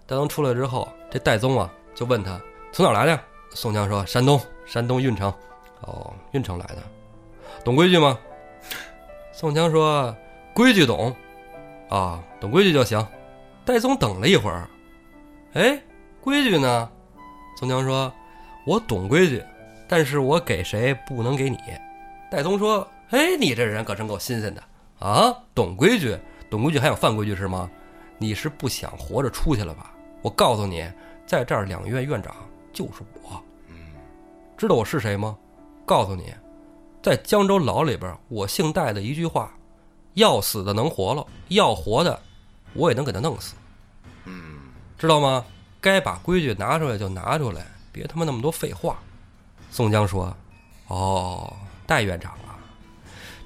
[0.06, 2.38] 戴宗出来之后，这戴宗啊就问他
[2.70, 3.18] 从哪儿来的？
[3.54, 5.32] 宋江说：“山东，山东运城。”
[5.80, 6.76] 哦，运城来的，
[7.64, 8.18] 懂规矩吗？
[9.32, 10.14] 宋江说
[10.54, 11.16] ：“规矩懂，
[11.88, 13.04] 啊，懂规矩就行。”
[13.64, 14.68] 戴宗等了一会儿，
[15.54, 15.80] 哎，
[16.20, 16.90] 规矩呢？
[17.58, 18.12] 宋江说
[18.66, 19.42] ：“我懂规矩，
[19.88, 21.56] 但是我给谁不能给你。”
[22.30, 24.62] 戴宗说：“哎，你这人可真够新鲜的
[24.98, 25.32] 啊！
[25.54, 26.18] 懂规矩，
[26.50, 27.70] 懂规矩还想犯规矩是吗？
[28.18, 29.92] 你是不想活着出去了吧？
[30.22, 30.90] 我告诉你，
[31.26, 32.34] 在这儿两院院长
[32.72, 33.42] 就是我。
[33.68, 33.76] 嗯，
[34.56, 35.36] 知道我是谁吗？
[35.84, 36.32] 告诉你，
[37.02, 39.52] 在江州牢里边，我姓戴的一句话：
[40.14, 42.18] 要死的能活了，要活的
[42.72, 43.54] 我也能给他弄死。
[44.24, 44.58] 嗯，
[44.98, 45.44] 知道吗？
[45.80, 48.98] 该把规矩拿出来就拿出来，别他妈那么多废话。
[49.70, 50.34] 宋江说
[50.88, 51.52] ：“哦，
[51.86, 52.58] 戴院长啊，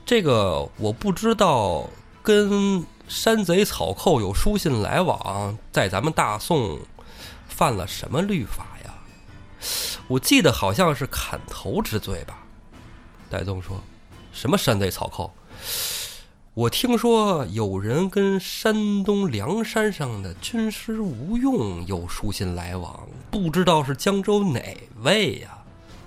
[0.06, 1.88] 这个我不知道，
[2.22, 6.78] 跟山贼草寇有书信来往，在咱们大宋
[7.48, 8.94] 犯了什么律法呀？
[10.06, 12.44] 我记得好像是砍头之罪吧。”
[13.30, 13.80] 戴宗说
[14.32, 15.32] ：“什么山贼草寇？”
[16.54, 25.58] 我听说有人跟山东梁山上的军师吴用有书信来往，不知道是江州哪位呀？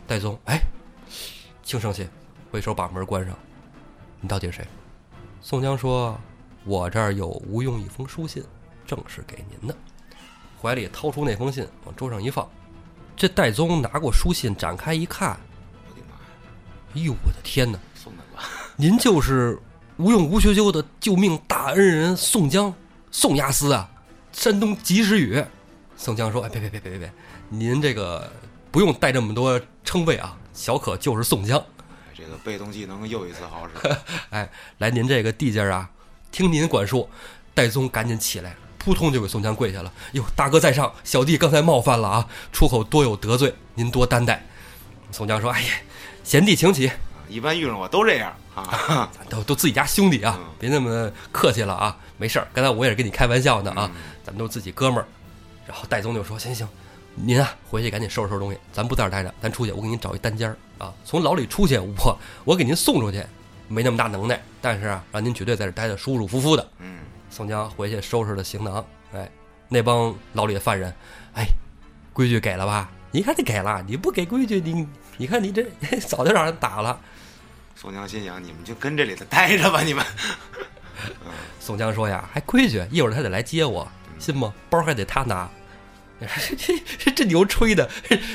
[0.06, 0.60] 戴宗，哎，
[1.64, 2.06] 请生气，
[2.52, 3.34] 挥手把门关上。
[4.20, 4.68] 你到底是谁？
[5.42, 6.20] 宋江说
[6.66, 8.44] ：“我这儿有吴用一封书信，
[8.86, 9.76] 正是给您的。”
[10.62, 12.48] 怀里掏出那封信，往桌上一放。
[13.16, 15.40] 这戴宗拿过书信，展开一看，
[15.90, 16.22] 我的妈呀！
[16.94, 17.80] 哎呦，我的天哪！
[17.96, 18.44] 宋大哥，
[18.76, 19.58] 您就是
[19.98, 22.72] 无用吴学究的救命大恩人宋江，
[23.12, 23.90] 宋押司啊，
[24.32, 25.44] 山东及时雨。
[25.98, 27.14] 宋江说：“哎，别别别别别别，
[27.50, 28.32] 您这个
[28.72, 31.64] 不用带这么多称谓啊，小可就是宋江。
[32.22, 33.98] 这个被动技能又一次好使。
[34.30, 35.90] 哎，来您这个地界啊，
[36.32, 37.10] 听您管束。”
[37.54, 39.92] 戴宗赶紧起来，扑通就给宋江跪下了。
[40.14, 44.42] 哟，大哥在上，小弟刚才冒犯了啊，出口多有得罪，您多担待。
[45.12, 45.74] 宋江说：“哎呀，
[46.24, 46.90] 贤弟请起。”
[47.28, 49.10] 一般遇上我都这样啊。
[49.14, 52.48] 咱都都自己家兄弟啊，别那么客气了啊，没事儿。
[52.54, 53.92] 刚才我也是跟你开玩笑呢啊，
[54.24, 55.06] 咱们都是自己哥们儿。
[55.68, 56.70] 然后戴宗就说：“行行行，
[57.16, 63.24] 您啊回去赶紧收拾收拾东西，咱不在这儿待着，咱出去，我给您找一单间儿啊，从牢里出去，我我给您送出去，
[63.68, 69.30] 没那么大能耐，但是啊，让您绝对在这儿待着舒舒服服的。”嗯，宋江回去收拾了行囊，哎，
[69.68, 70.94] 那帮牢里的犯人，
[71.34, 71.46] 哎，
[72.14, 72.90] 规矩给了吧？
[73.12, 75.64] 你看你给了，你不给规矩，你你看你这
[76.08, 77.00] 早就让人打了。
[77.76, 80.06] 宋江心想：你们就跟这里头待着吧，你们。
[81.60, 84.54] 宋江说呀：“还规矩，一会儿他得来接我，信吗？
[84.70, 85.50] 包还得他拿。”
[86.58, 87.90] 这这这牛吹的，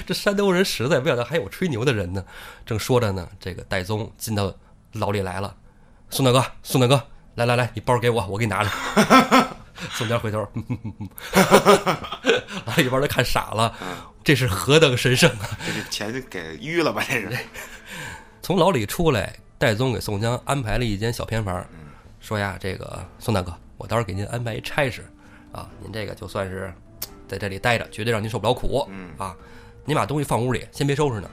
[0.07, 2.25] 这山东人实在不晓得还有吹牛的人呢。
[2.65, 4.53] 正说着呢，这个戴宗进到
[4.93, 5.55] 牢里来了。
[6.11, 7.03] 宋大哥，宋大哥，
[7.37, 8.71] 来来来，你包给我，我给你拿着。
[9.93, 10.39] 宋江回头，
[11.35, 13.75] 然后一帮人看傻了，
[14.25, 15.51] 这是何等神圣啊！
[15.67, 17.05] 这是钱给淤了吧？
[17.07, 17.39] 这是。
[18.41, 21.63] 从牢里出来，戴宗给宋江安排了一间小偏房，
[22.21, 25.05] 说呀：“这个宋大哥，我到时候给您安排一差事，
[25.53, 26.73] 啊，您这个就算是
[27.29, 28.87] 在这里待着，绝对让您受不了苦。
[28.91, 29.37] 嗯啊，
[29.85, 31.31] 您把东西放屋里，先别收拾呢，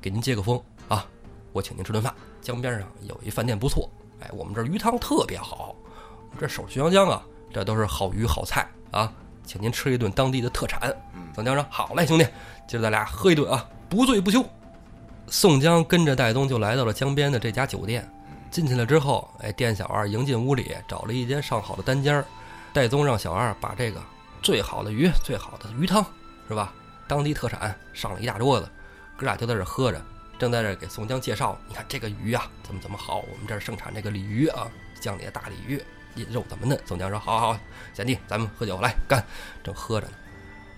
[0.00, 1.06] 给您接个风啊，
[1.52, 2.14] 我请您吃顿饭。
[2.40, 3.88] 江边上有一饭店不错，
[4.20, 5.74] 哎，我们这儿鱼汤特别好，
[6.30, 9.12] 我们这守浔阳江啊，这都是好鱼好菜啊，
[9.44, 10.92] 请您吃一顿当地的特产。”
[11.34, 12.26] 宋江说：“好嘞，兄弟，
[12.66, 14.44] 今儿咱俩喝一顿啊，不醉不休。”
[15.28, 18.06] 宋江跟着戴宗就来到了江边的这家酒店，
[18.50, 22.24] 进去了之后，哎，店小二迎进屋里，找了一间上好的单间儿。
[22.72, 24.02] 戴宗让小二把这个
[24.42, 26.04] 最好的鱼、最好的鱼汤，
[26.48, 26.72] 是吧？
[27.06, 28.68] 当地特产上了一大桌子，
[29.16, 30.00] 哥俩就在这喝着，
[30.38, 34.66] 正在这给宋江介绍，你看这个鱼啊，怎么怎么好，我们这儿盛产这个鲤鱼啊，
[35.00, 35.82] 江里的大鲤鱼，
[36.30, 36.78] 肉怎么嫩。
[36.84, 37.58] 宋江说：“好好，
[37.94, 39.24] 贤弟，咱们喝酒来干。”
[39.62, 40.12] 正喝着呢。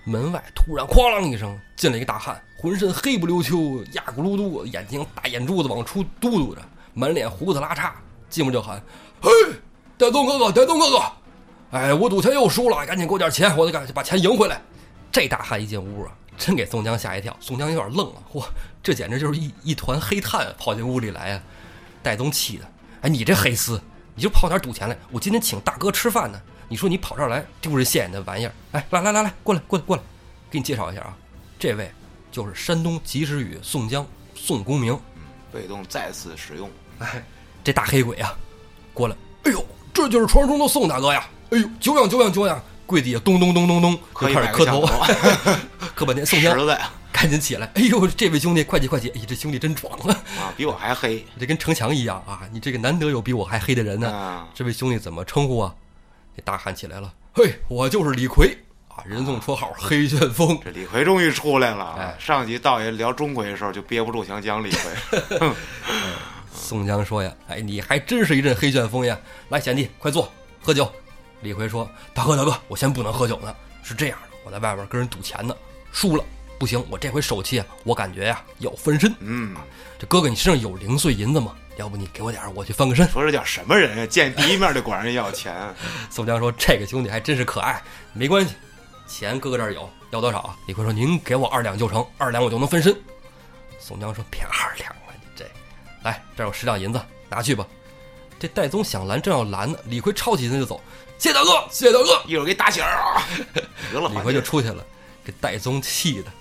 [0.03, 6.61] 门外突然哐啷一声，进来一个大汉，浑身黑不溜秋，压咕噜嘟，眼睛大眼珠子往出嘟嘟着，
[6.93, 7.91] 满脸胡子拉碴，
[8.29, 8.79] 进屋就喊
[9.21, 9.31] ：“嘿，
[9.97, 11.01] 戴宗哥哥，戴宗哥哥，
[11.75, 14.61] 哎，我赌钱又输了，赶紧给我点钱，我得赶紧把钱赢回来。”
[15.11, 18.45] 这大汉一进屋啊，真给宋江吓一跳，宋江有点愣了，嚯，
[18.81, 21.43] 这简直就是一一团黑炭跑进屋里来啊！
[22.01, 22.65] 戴宗气的，
[23.01, 23.81] 哎，你这黑丝，
[24.15, 24.97] 你就跑哪赌钱来？
[25.11, 26.41] 我今天请大哥吃饭呢。
[26.69, 28.53] 你说你跑这儿来丢人现眼的玩意儿！
[28.71, 30.03] 哎，来来来来，过来过来过来，
[30.49, 31.17] 给你介绍一下啊，
[31.59, 31.91] 这位
[32.31, 34.97] 就是山东及时雨宋江宋公明。
[35.51, 36.71] 被动再次使用。
[36.99, 37.21] 哎，
[37.65, 38.33] 这大黑鬼啊，
[38.93, 39.15] 过来！
[39.43, 41.25] 哎呦，这就是传说中的宋大哥呀！
[41.51, 44.85] 哎呦，久仰久仰久仰，跪地下咚咚咚咚咚，就开始磕 头，
[45.95, 46.25] 磕半天。
[46.25, 46.53] 宋江
[47.13, 47.71] 赶紧起来！
[47.75, 49.07] 哎呦，这位兄弟，快起快起！
[49.15, 50.11] 哎，这兄弟真壮啊！
[50.37, 52.41] 啊，比我还黑， 这跟城墙一样啊！
[52.51, 54.45] 你这个难得有比我还黑的人呢。
[54.53, 55.73] 这位兄弟怎么称呼啊？
[56.35, 58.57] 这大喊起来了，嘿，我就是李逵，
[58.89, 60.59] 啊，人送绰号黑旋风。
[60.61, 61.95] 这李逵终于出来了。
[61.97, 64.91] 哎上集道爷聊钟馗的时候就憋不住想讲李逵。
[66.55, 69.19] 宋江说呀：“哎，你还真是一阵黑旋风呀！
[69.49, 70.91] 来，贤弟，快坐，喝酒。”
[71.41, 73.53] 李逵说：“大哥，大哥，我先不能喝酒呢。
[73.83, 75.55] 是这样的，我在外边跟人赌钱呢，
[75.91, 76.23] 输了，
[76.57, 79.13] 不行，我这回手气啊，我感觉呀要翻身。
[79.19, 79.55] 嗯，
[79.99, 81.53] 这哥哥，你身上有零碎银子吗？
[81.77, 84.05] 要不你给我点儿，我去翻个身。”说这叫什么人呀？
[84.07, 85.53] 见第一面就管人要钱。
[86.09, 87.79] 宋江说：“这个兄弟还真是可爱，
[88.13, 88.55] 没关系，
[89.07, 92.95] 钱哥哥这儿有，要多少啊？”李逵说：“您给我二两就成，二两我就能分身。”
[93.77, 94.91] 宋江说：“别二两
[96.05, 97.67] 来这儿有十两银子，拿去吧。”
[98.39, 100.79] 这戴宗想拦，正要拦呢，李逵抄起身就走
[101.17, 103.23] ：“谢大哥，谢大哥一会儿给打起来啊！
[103.91, 104.85] 得！”了，李逵就出去了，
[105.23, 106.31] 给戴宗气的：“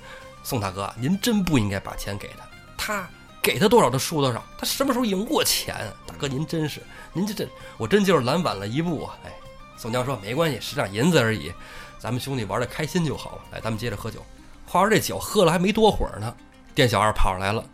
[0.42, 2.44] 宋大哥，您真不应该把钱给他，
[2.76, 3.08] 他
[3.40, 5.94] 给他多少他输多少，他什么时候赢过钱啊？
[6.06, 9.32] 大哥您真是，您这这，我真就是拦晚了一步啊！”哎，
[9.76, 11.52] 宋江说：“没关系，十两银子而已，
[12.00, 13.42] 咱们兄弟玩的开心就好了。
[13.52, 14.20] 来，咱们接着喝酒。
[14.66, 16.34] 话说这酒喝了还没多会儿呢，
[16.74, 17.64] 店小二跑上来了：“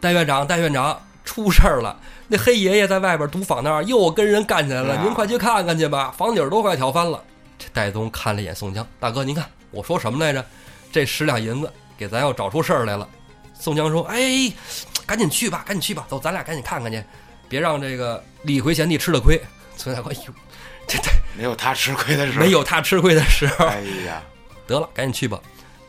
[0.00, 1.94] 戴院长，戴院长，出事儿了！
[2.26, 7.22] 那黑爷爷在外边赌坊那儿又跟人干起来了，啊您快去看看去吧，房顶都快挑翻了。”
[7.58, 10.42] 这戴宗看了一眼宋江：“大哥，您看我说什么来着？
[10.90, 13.06] 这十两银子给咱要找出事儿来了。”
[13.52, 14.50] 宋江说：“哎，
[15.06, 17.04] 赶紧去吧，赶紧去吧，走，咱俩赶紧看看去，
[17.46, 19.38] 别让这个李逵贤弟吃了亏。”
[19.76, 20.32] 孙大哥，哎呦，
[20.86, 22.40] 这这没有他吃亏的时候。
[22.40, 22.52] 没。
[22.52, 23.66] 有他吃亏的时候。
[23.66, 24.22] 哎呀，
[24.66, 25.38] 得了，赶紧去吧。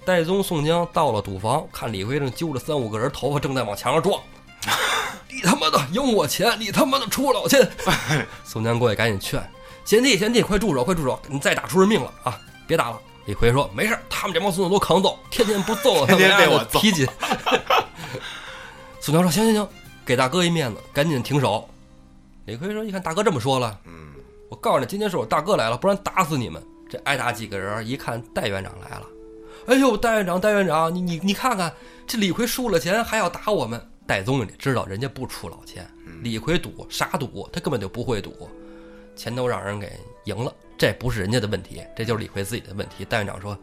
[0.06, 4.20] 戴宗、宋江到了赌房，看李逵正揪着三五个人，头发正在往墙上撞。
[5.32, 7.70] 你他妈的赢我钱，你他妈的出老千！
[8.44, 9.42] 宋江过去赶紧劝
[9.86, 11.20] 贤弟，贤弟，快住手，快住手！
[11.28, 12.40] 你再打出人命了啊！
[12.68, 13.00] 别打了。
[13.26, 17.08] 李逵说：“没事儿，他们这帮孙子都扛揍，天天不揍他们天天家被我揍的皮筋。
[19.00, 19.68] ”宋江说：“行行行，
[20.06, 21.68] 给大哥一面子，赶紧停手。”
[22.46, 24.14] 李逵说：“一看大哥这么说了，嗯，
[24.50, 26.64] 我告诉你，今天是我大哥来了，不然打死你们！
[26.90, 29.06] 这挨打几个人，一看戴院长来了，
[29.68, 31.72] 哎呦，戴院长，戴院长，你你你看看，
[32.08, 33.80] 这李逵输了钱还要打我们。
[34.10, 35.88] 戴宗也知道人家不出老千，
[36.24, 38.50] 李逵赌啥赌，他根本就不会赌，
[39.16, 39.92] 钱都让人给
[40.24, 43.06] 赢了，这不是人家的问题，这就是李逵自己的问题。
[43.06, 43.56] 戴院长说：“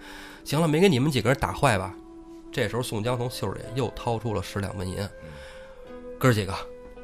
[0.46, 1.92] 行了，没给你们几个人打坏吧？”
[2.52, 4.96] 这时候宋江从袖里又掏出了十两纹银，
[6.16, 6.54] 哥儿几个，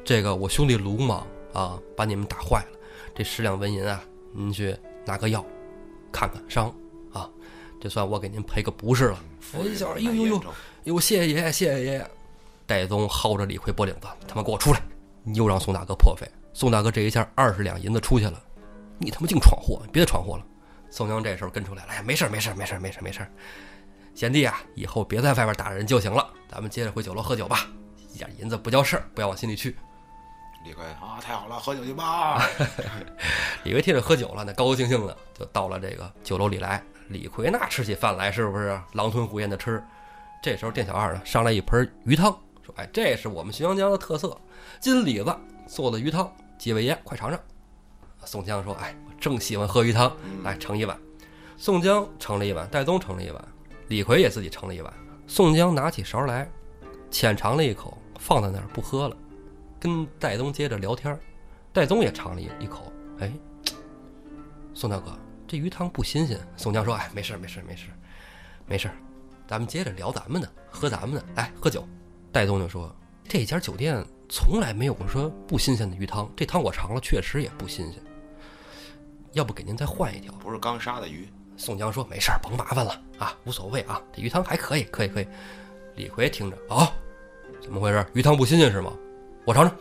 [0.05, 2.79] 这个我兄弟鲁莽啊，把你们打坏了。
[3.13, 4.01] 这十两纹银啊，
[4.31, 4.73] 您去
[5.05, 5.45] 拿个药，
[6.13, 6.73] 看看伤
[7.11, 7.29] 啊，
[7.77, 9.19] 这算我给您赔个不是了。
[9.53, 10.43] 哎，小二，呦呦呦，
[10.85, 12.11] 呦，谢谢爷爷，谢谢爷爷。
[12.65, 14.81] 戴宗薅着李逵脖领子，他妈给我出来！
[15.23, 18.41] 你又让宋大哥破费，宋大哥这一下二十两银子出去了，
[18.97, 20.45] 你他妈净闯祸，你别再闯祸了。
[20.89, 23.31] 宋江这时候跟出来了，哎呀，没事儿没事儿没事儿没事儿没事儿，
[24.13, 27.67] 贤弟啊，以后别在外边打人就行了，咱们接着回酒楼喝酒吧，
[28.13, 29.75] 一点银子不叫事儿，不要往心里去。
[30.65, 32.41] 李逵啊，太好了，喝酒去吧。
[33.63, 36.83] 李逵听着喝酒了，那高高兴兴的就到了这个酒楼里来。
[37.09, 39.83] 李逵那吃起饭来是不是狼吞虎咽的吃？
[40.41, 44.37] 这时候店小二呢上来一盆鱼汤，说：“哎，这是我们浔阳江的特色，
[44.79, 45.35] 金李子
[45.67, 47.39] 做的鱼汤，几位爷快尝尝。”
[48.25, 50.97] 宋江说：“哎，我正喜欢喝鱼汤，来盛一碗。”
[51.57, 53.47] 宋江盛了一碗，戴宗盛了一碗，
[53.87, 54.93] 李逵也自己盛了一碗。
[55.27, 56.49] 宋江拿起勺来，
[57.11, 59.15] 浅尝了一口，放在那儿不喝了，
[59.79, 61.17] 跟戴宗接着聊天。
[61.71, 63.31] 戴宗也尝了一一口，哎，
[64.73, 66.39] 宋大哥，这鱼汤不新鲜。
[66.55, 67.93] 宋江说：“哎，没事儿没事儿没事儿
[68.67, 68.95] 没事儿，
[69.47, 71.87] 咱们接着聊咱们的，喝咱们的，来喝酒。”
[72.33, 72.93] 戴宗就说
[73.29, 78.01] ：“这家酒店从来没有过说不新鲜的鱼汤，这汤我尝了，确实也不新鲜。
[79.33, 85.27] 要不给您再换一条？”不是刚杀的鱼，宋江说：“没事儿，甭麻烦了啊，无所谓啊，这鱼汤还可以，可以，可以。”
[85.95, 86.91] 李逵听着啊，
[87.61, 88.03] 怎么回事？
[88.13, 88.91] 鱼汤不新鲜是吗？
[89.45, 89.75] 我尝尝。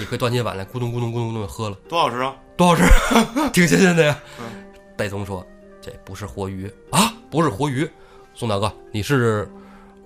[0.00, 2.36] 李逵端起碗来，咕咚咕咚咕咚咕咚喝了，多好吃啊！
[2.56, 2.82] 多好吃，
[3.54, 4.20] 挺新鲜的呀。
[4.96, 5.46] 戴宗说
[5.80, 7.88] ：“这不是活鱼啊，不是活鱼。”
[8.34, 9.48] 宋大哥，你是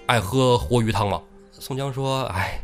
[0.07, 1.21] 爱喝活鱼汤吗？
[1.63, 2.61] 宋江说：“哎，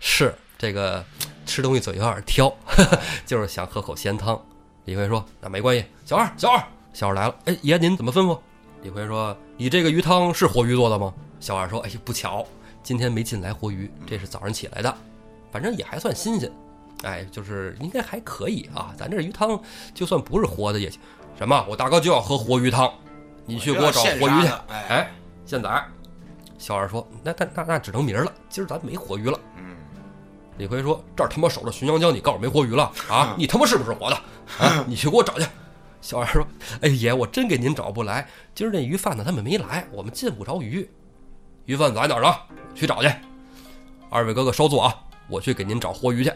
[0.00, 1.04] 是这个
[1.44, 2.50] 吃东西嘴有点挑，
[3.26, 4.42] 就是想喝口鲜汤。”
[4.86, 7.34] 李逵说：“那没关系，小二，小二，小二来了。
[7.44, 8.38] 哎，爷您怎么吩咐？”
[8.82, 12.42] 李逵说：“你这个鱼汤是活鱼做的吗？”小二说：“哎呀，不巧，
[12.82, 14.96] 今天没进来活鱼，这是早上起来的，
[15.52, 16.50] 反正也还算新鲜。
[17.02, 18.94] 哎，就是应该还可以啊。
[18.96, 19.60] 咱这鱼汤
[19.92, 20.98] 就算不是活的也行。
[21.36, 21.66] 什么？
[21.68, 22.90] 我大哥就要喝活鱼汤，
[23.44, 24.48] 你去给我找活鱼去。
[24.68, 25.12] 哎，哎，
[25.44, 25.84] 现宰。
[26.58, 29.76] 小二说：“那那那那只能明儿了，今儿咱没活鱼了。”嗯，
[30.58, 33.34] 李逵说：“这儿他妈守着浔阳江，你告诉我没活鱼了啊？
[33.38, 34.16] 你他妈是不是活的？
[34.58, 35.46] 啊，你去给我找去。”
[36.02, 36.46] 小二说
[36.82, 40.88] ：“哎爷，我真给您找不来，今儿那鱼贩子他们没来，我们进不着鱼。
[41.64, 42.34] 鱼贩子在哪儿呢？
[42.74, 43.10] 去找去。
[44.10, 44.94] 二位哥哥稍坐啊，
[45.28, 46.32] 我去给您找活鱼去。”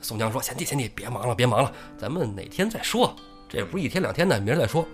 [0.00, 3.14] 宋江说：“贤弟，贤弟，别忙了，别忙了，咱们哪天再说。
[3.48, 4.86] 这不是一天两天的，明儿再说。”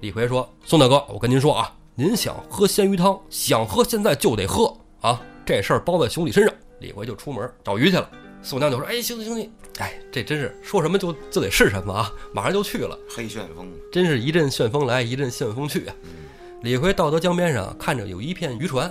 [0.00, 8.10] 李逵说：“宋大哥，我跟您说啊，您想喝鲜鱼汤，想喝现在就得喝啊，这事儿包在兄弟身上。”李逵就出门找鱼去了。
[8.42, 12.98] 宋江就说：“哎，兄弟兄弟，哎，这真是说什么就就得是什么啊，马上就去了。
[13.14, 15.94] 黑旋风，真是一阵旋风来，一阵旋风去啊。”
[16.64, 18.90] 李逵到得江边上，看着有一片渔船，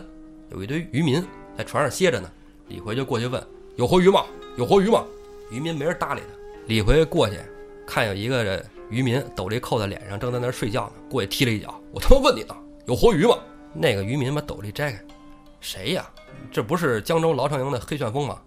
[0.51, 1.25] 有一堆渔民
[1.57, 2.29] 在船上歇着呢。
[2.67, 3.43] 李逵就过去问
[3.75, 4.23] ：“有活鱼吗？
[4.55, 5.03] 有活鱼吗？”
[5.49, 6.27] 渔民没人搭理他。
[6.67, 7.39] 李逵过去
[7.87, 12.55] 看有一个这渔民斗笠扣在脸上，正在那儿睡觉呢，过去踢了一脚：“我他妈问你呢，
[12.89, 13.37] 有活鱼吗？”
[13.71, 14.99] 那个渔民把斗笠摘开
[15.61, 16.09] ：“谁呀？
[16.51, 18.39] 这不是江州牢城营的黑旋风吗？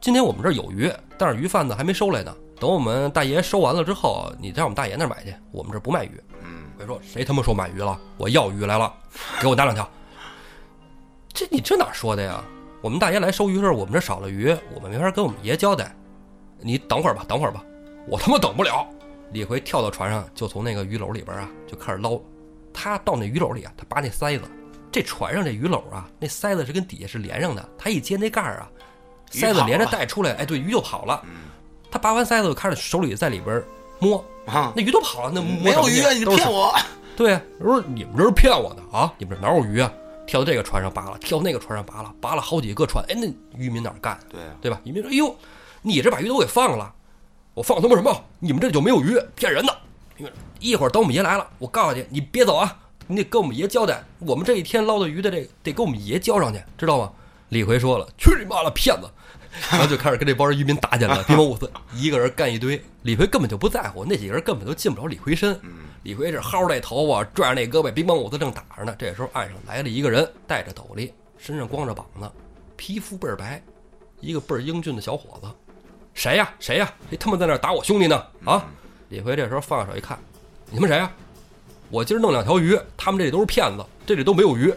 [0.00, 0.88] 今天我们这儿有鱼，
[1.18, 2.32] 但是鱼贩子还没收来呢。
[2.60, 6.12] 等我们大爷收完了之后，你在我们大爷那儿买去，我们这儿不卖鱼。”
[6.44, 8.94] 嗯，别说谁他妈说买鱼了，我要鱼来了，
[9.40, 9.88] 给我拿两条。
[11.34, 12.40] 这你这哪说的呀？
[12.80, 15.92] 我们大爷来收鱼的时候，我们这少了鱼，我们没法跟我们爷交代。
[16.60, 17.64] 你等会儿吧，等会儿吧，
[18.06, 18.86] 我他妈等不了。
[19.32, 22.20] 李逵跳到船上，就从那个鱼篓里边啊，就开始捞。
[22.72, 24.44] 他到那鱼篓里啊，他拔那塞子。
[24.90, 27.68] 这船上这鱼篓啊，那塞子是跟底下是连上的。
[27.76, 28.70] 他一接那盖儿啊，
[29.30, 31.22] 塞子连着带出来，哎，对，鱼就跑了。
[31.90, 33.62] 他拔完塞子，就开始手里在里边
[33.98, 36.74] 摸，啊，那鱼都跑了，那没有鱼啊，你骗我！
[37.16, 39.12] 对呀，我说你们这是骗我的啊！
[39.18, 39.92] 你们这哪有鱼啊？
[40.26, 43.04] 跳到这个船上拔了，跳到那个船上拔了，拔了好几个船。
[43.08, 43.26] 哎，那
[43.58, 44.18] 渔民哪儿干？
[44.30, 44.80] 对啊，对吧？
[44.84, 45.36] 渔民说：“哎呦，
[45.82, 46.94] 你这把鱼都给放了，
[47.54, 48.24] 我放他妈什么？
[48.38, 49.76] 你们这就没有鱼，骗人的！
[50.60, 57.12] 一会儿等我们爷来了，我告诉你，你别走啊，你得跟我们爷交代，我们这一天捞的鱼的这得跟我们爷交上去，知道吗？”
[57.50, 59.08] 李逵说了：“去你妈了，骗子！
[59.72, 62.78] ”然后就开始跟这帮人渔民打起来了，兵猛五四，一个人干一堆。
[63.02, 65.58] 李逵根本就不在乎，那几个人根本都进不了李逵身。
[66.02, 68.94] 李逵是薅着那头发，拽着那胳膊，兵猛五四正打着呢。
[68.98, 72.30] 这时候岸上来了一个人，戴着斗笠，身上光着膀子，
[72.76, 73.62] 皮肤倍儿白，
[74.20, 75.48] 一个倍儿英俊的小伙子。
[76.12, 76.50] 谁呀？
[76.60, 76.92] 谁呀？
[77.08, 78.22] 谁他妈在那打我兄弟呢？
[78.44, 78.66] 啊！
[79.08, 80.18] 李逵这时候放下手一看，
[80.70, 81.10] 你们谁呀？
[81.90, 84.72] 我今儿弄两条鱼，他们这里都是骗子，这里都没有鱼。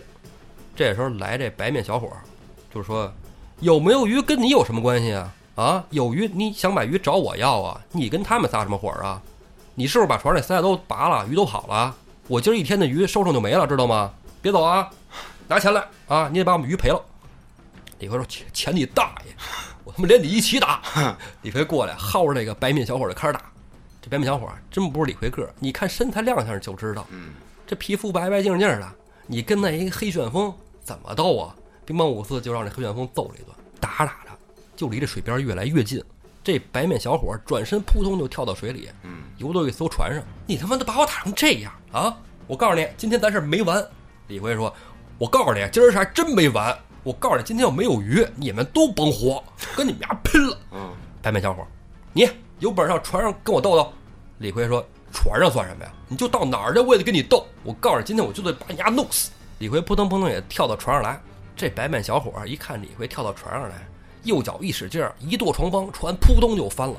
[0.75, 2.09] 这时候来这白面小伙，
[2.73, 3.11] 就是说。
[3.59, 5.32] 有没有鱼跟你有什么关系啊？
[5.53, 7.79] 啊，有鱼你想买鱼找我要啊？
[7.91, 9.21] 你跟他们撒什么火啊？
[9.75, 11.95] 你是不是把船里塞的都拔了，鱼都跑了？
[12.27, 14.11] 我今儿一天的鱼收上就没了，知道吗？
[14.41, 14.89] 别走啊，
[15.47, 16.27] 拿钱来啊！
[16.32, 16.99] 你得把我们鱼赔了。
[17.99, 19.36] 李逵说：“钱钱你大爷！
[19.84, 20.82] 我他妈连你一起打！
[21.43, 23.41] ”李逵过来薅着那个白面小伙就开始打。
[24.01, 27.07] 这白面小伙真不是李逵个儿，你看身材亮相就知道，
[27.67, 28.91] 这皮肤白白净净的，
[29.27, 31.55] 你跟那一个黑旋风怎么斗啊？
[31.85, 34.37] 兵猛五四就让这黑旋风揍了一顿，打着打着
[34.75, 36.03] 就离这水边越来越近。
[36.43, 40.23] 这白面小伙转身扑通就跳到水里，嗯，游到一艘船上。
[40.47, 42.17] 你他妈的把我打成这样啊！
[42.47, 43.85] 我告诉你，今天咱事儿没完。
[44.27, 44.73] 李逵说
[45.19, 46.75] ：“我告诉你，今儿是还真没完。
[47.03, 49.43] 我告诉你，今天要没有鱼，你们都甭活，
[49.75, 50.91] 跟你们家拼了。”嗯，
[51.21, 51.65] 白面小伙，
[52.11, 52.27] 你
[52.62, 53.91] 有本事上船上跟我斗斗。
[54.38, 55.91] 李逵说：“船上算什么呀？
[56.07, 57.43] 你就到哪儿去，我也得跟你斗。
[57.64, 61.20] 我告诉你，今天我就得把你丫弄死。”李逵扑腾扑腾也跳到船上来。
[61.55, 63.88] 这白面小伙一看李逵跳到船上来，
[64.24, 66.95] 右脚一使劲儿，一跺床帮，船扑通就翻了。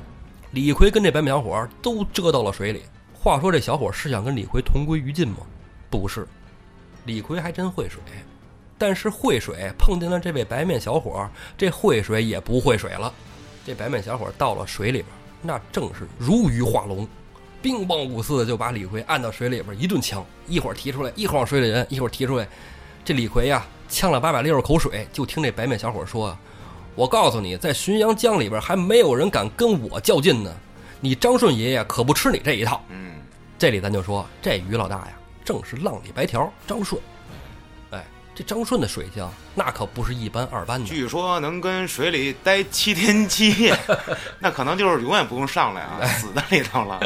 [0.51, 2.83] 李逵跟这白面小伙都遮到了水里。
[3.13, 5.37] 话说这小伙是想跟李逵同归于尽吗？
[5.89, 6.27] 不是，
[7.05, 8.01] 李逵还真会水，
[8.77, 13.13] 但是会水碰见了这位白面小伙，这会水也不会水了。
[13.65, 15.07] 这白面小伙到了水里边，
[15.45, 17.05] 那正是如鱼化龙，
[17.61, 22.47] 兵棒五四就把李逵按到水里边一顿呛，一会儿提出来，一会儿往水里扔，一会儿提出来。
[23.03, 26.37] 这李逵呀，呛了八百六十口水，就听这白面小伙说
[26.95, 30.53] ：“我告诉你，在浔阳江里边还没有人敢跟我较劲呢。
[31.01, 33.15] 你张顺爷爷可不吃你这一套。”嗯，
[33.59, 35.13] 这里咱就说，这于老大呀，
[35.43, 37.01] 正是浪里白条张顺。
[38.33, 40.87] 哎，这张顺的水性那可不是一般二般的。
[40.87, 43.77] 据说能跟水里待七天七夜，
[44.39, 46.99] 那可能就是永远不用上来啊，死在里头了。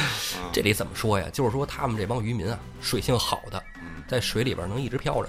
[0.52, 1.26] 这里怎么说呀？
[1.32, 3.62] 就是说他们这帮渔民啊，水性好的，
[4.08, 5.28] 在水里边能一直漂着。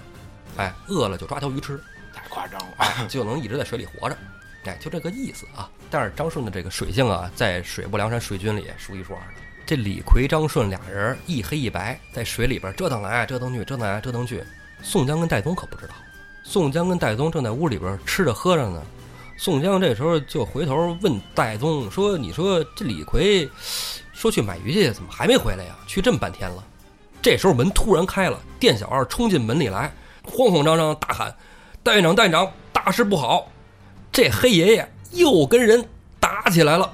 [0.57, 1.79] 哎，饿了就抓条鱼吃，
[2.13, 4.17] 太夸张了，就能一直在水里活着。
[4.65, 5.69] 哎，就这个意思啊。
[5.89, 9.41] 但是张顺的这个水性啊，在水泊梁山水军里数一数二的。
[9.65, 14.43] 这李逵、张顺俩人一黑一白，在水里边折腾来折腾去，折腾来折腾去。
[14.83, 15.93] 宋江跟戴宗可不知道，
[16.43, 18.83] 宋江跟戴宗正在屋里边吃着喝着呢。
[19.37, 23.49] 宋江这时候就回头问戴宗说：“你说这李逵
[24.11, 25.75] 说去买鱼去，怎么还没回来呀？
[25.87, 26.63] 去这么半天了。”
[27.21, 29.91] 这时候门突然开了，店小二冲进门里来。
[30.25, 31.35] 慌慌张张大喊
[31.81, 33.47] ：“戴院长，戴院长，大事不好！
[34.11, 35.83] 这黑爷爷又跟人
[36.19, 36.93] 打起来了！”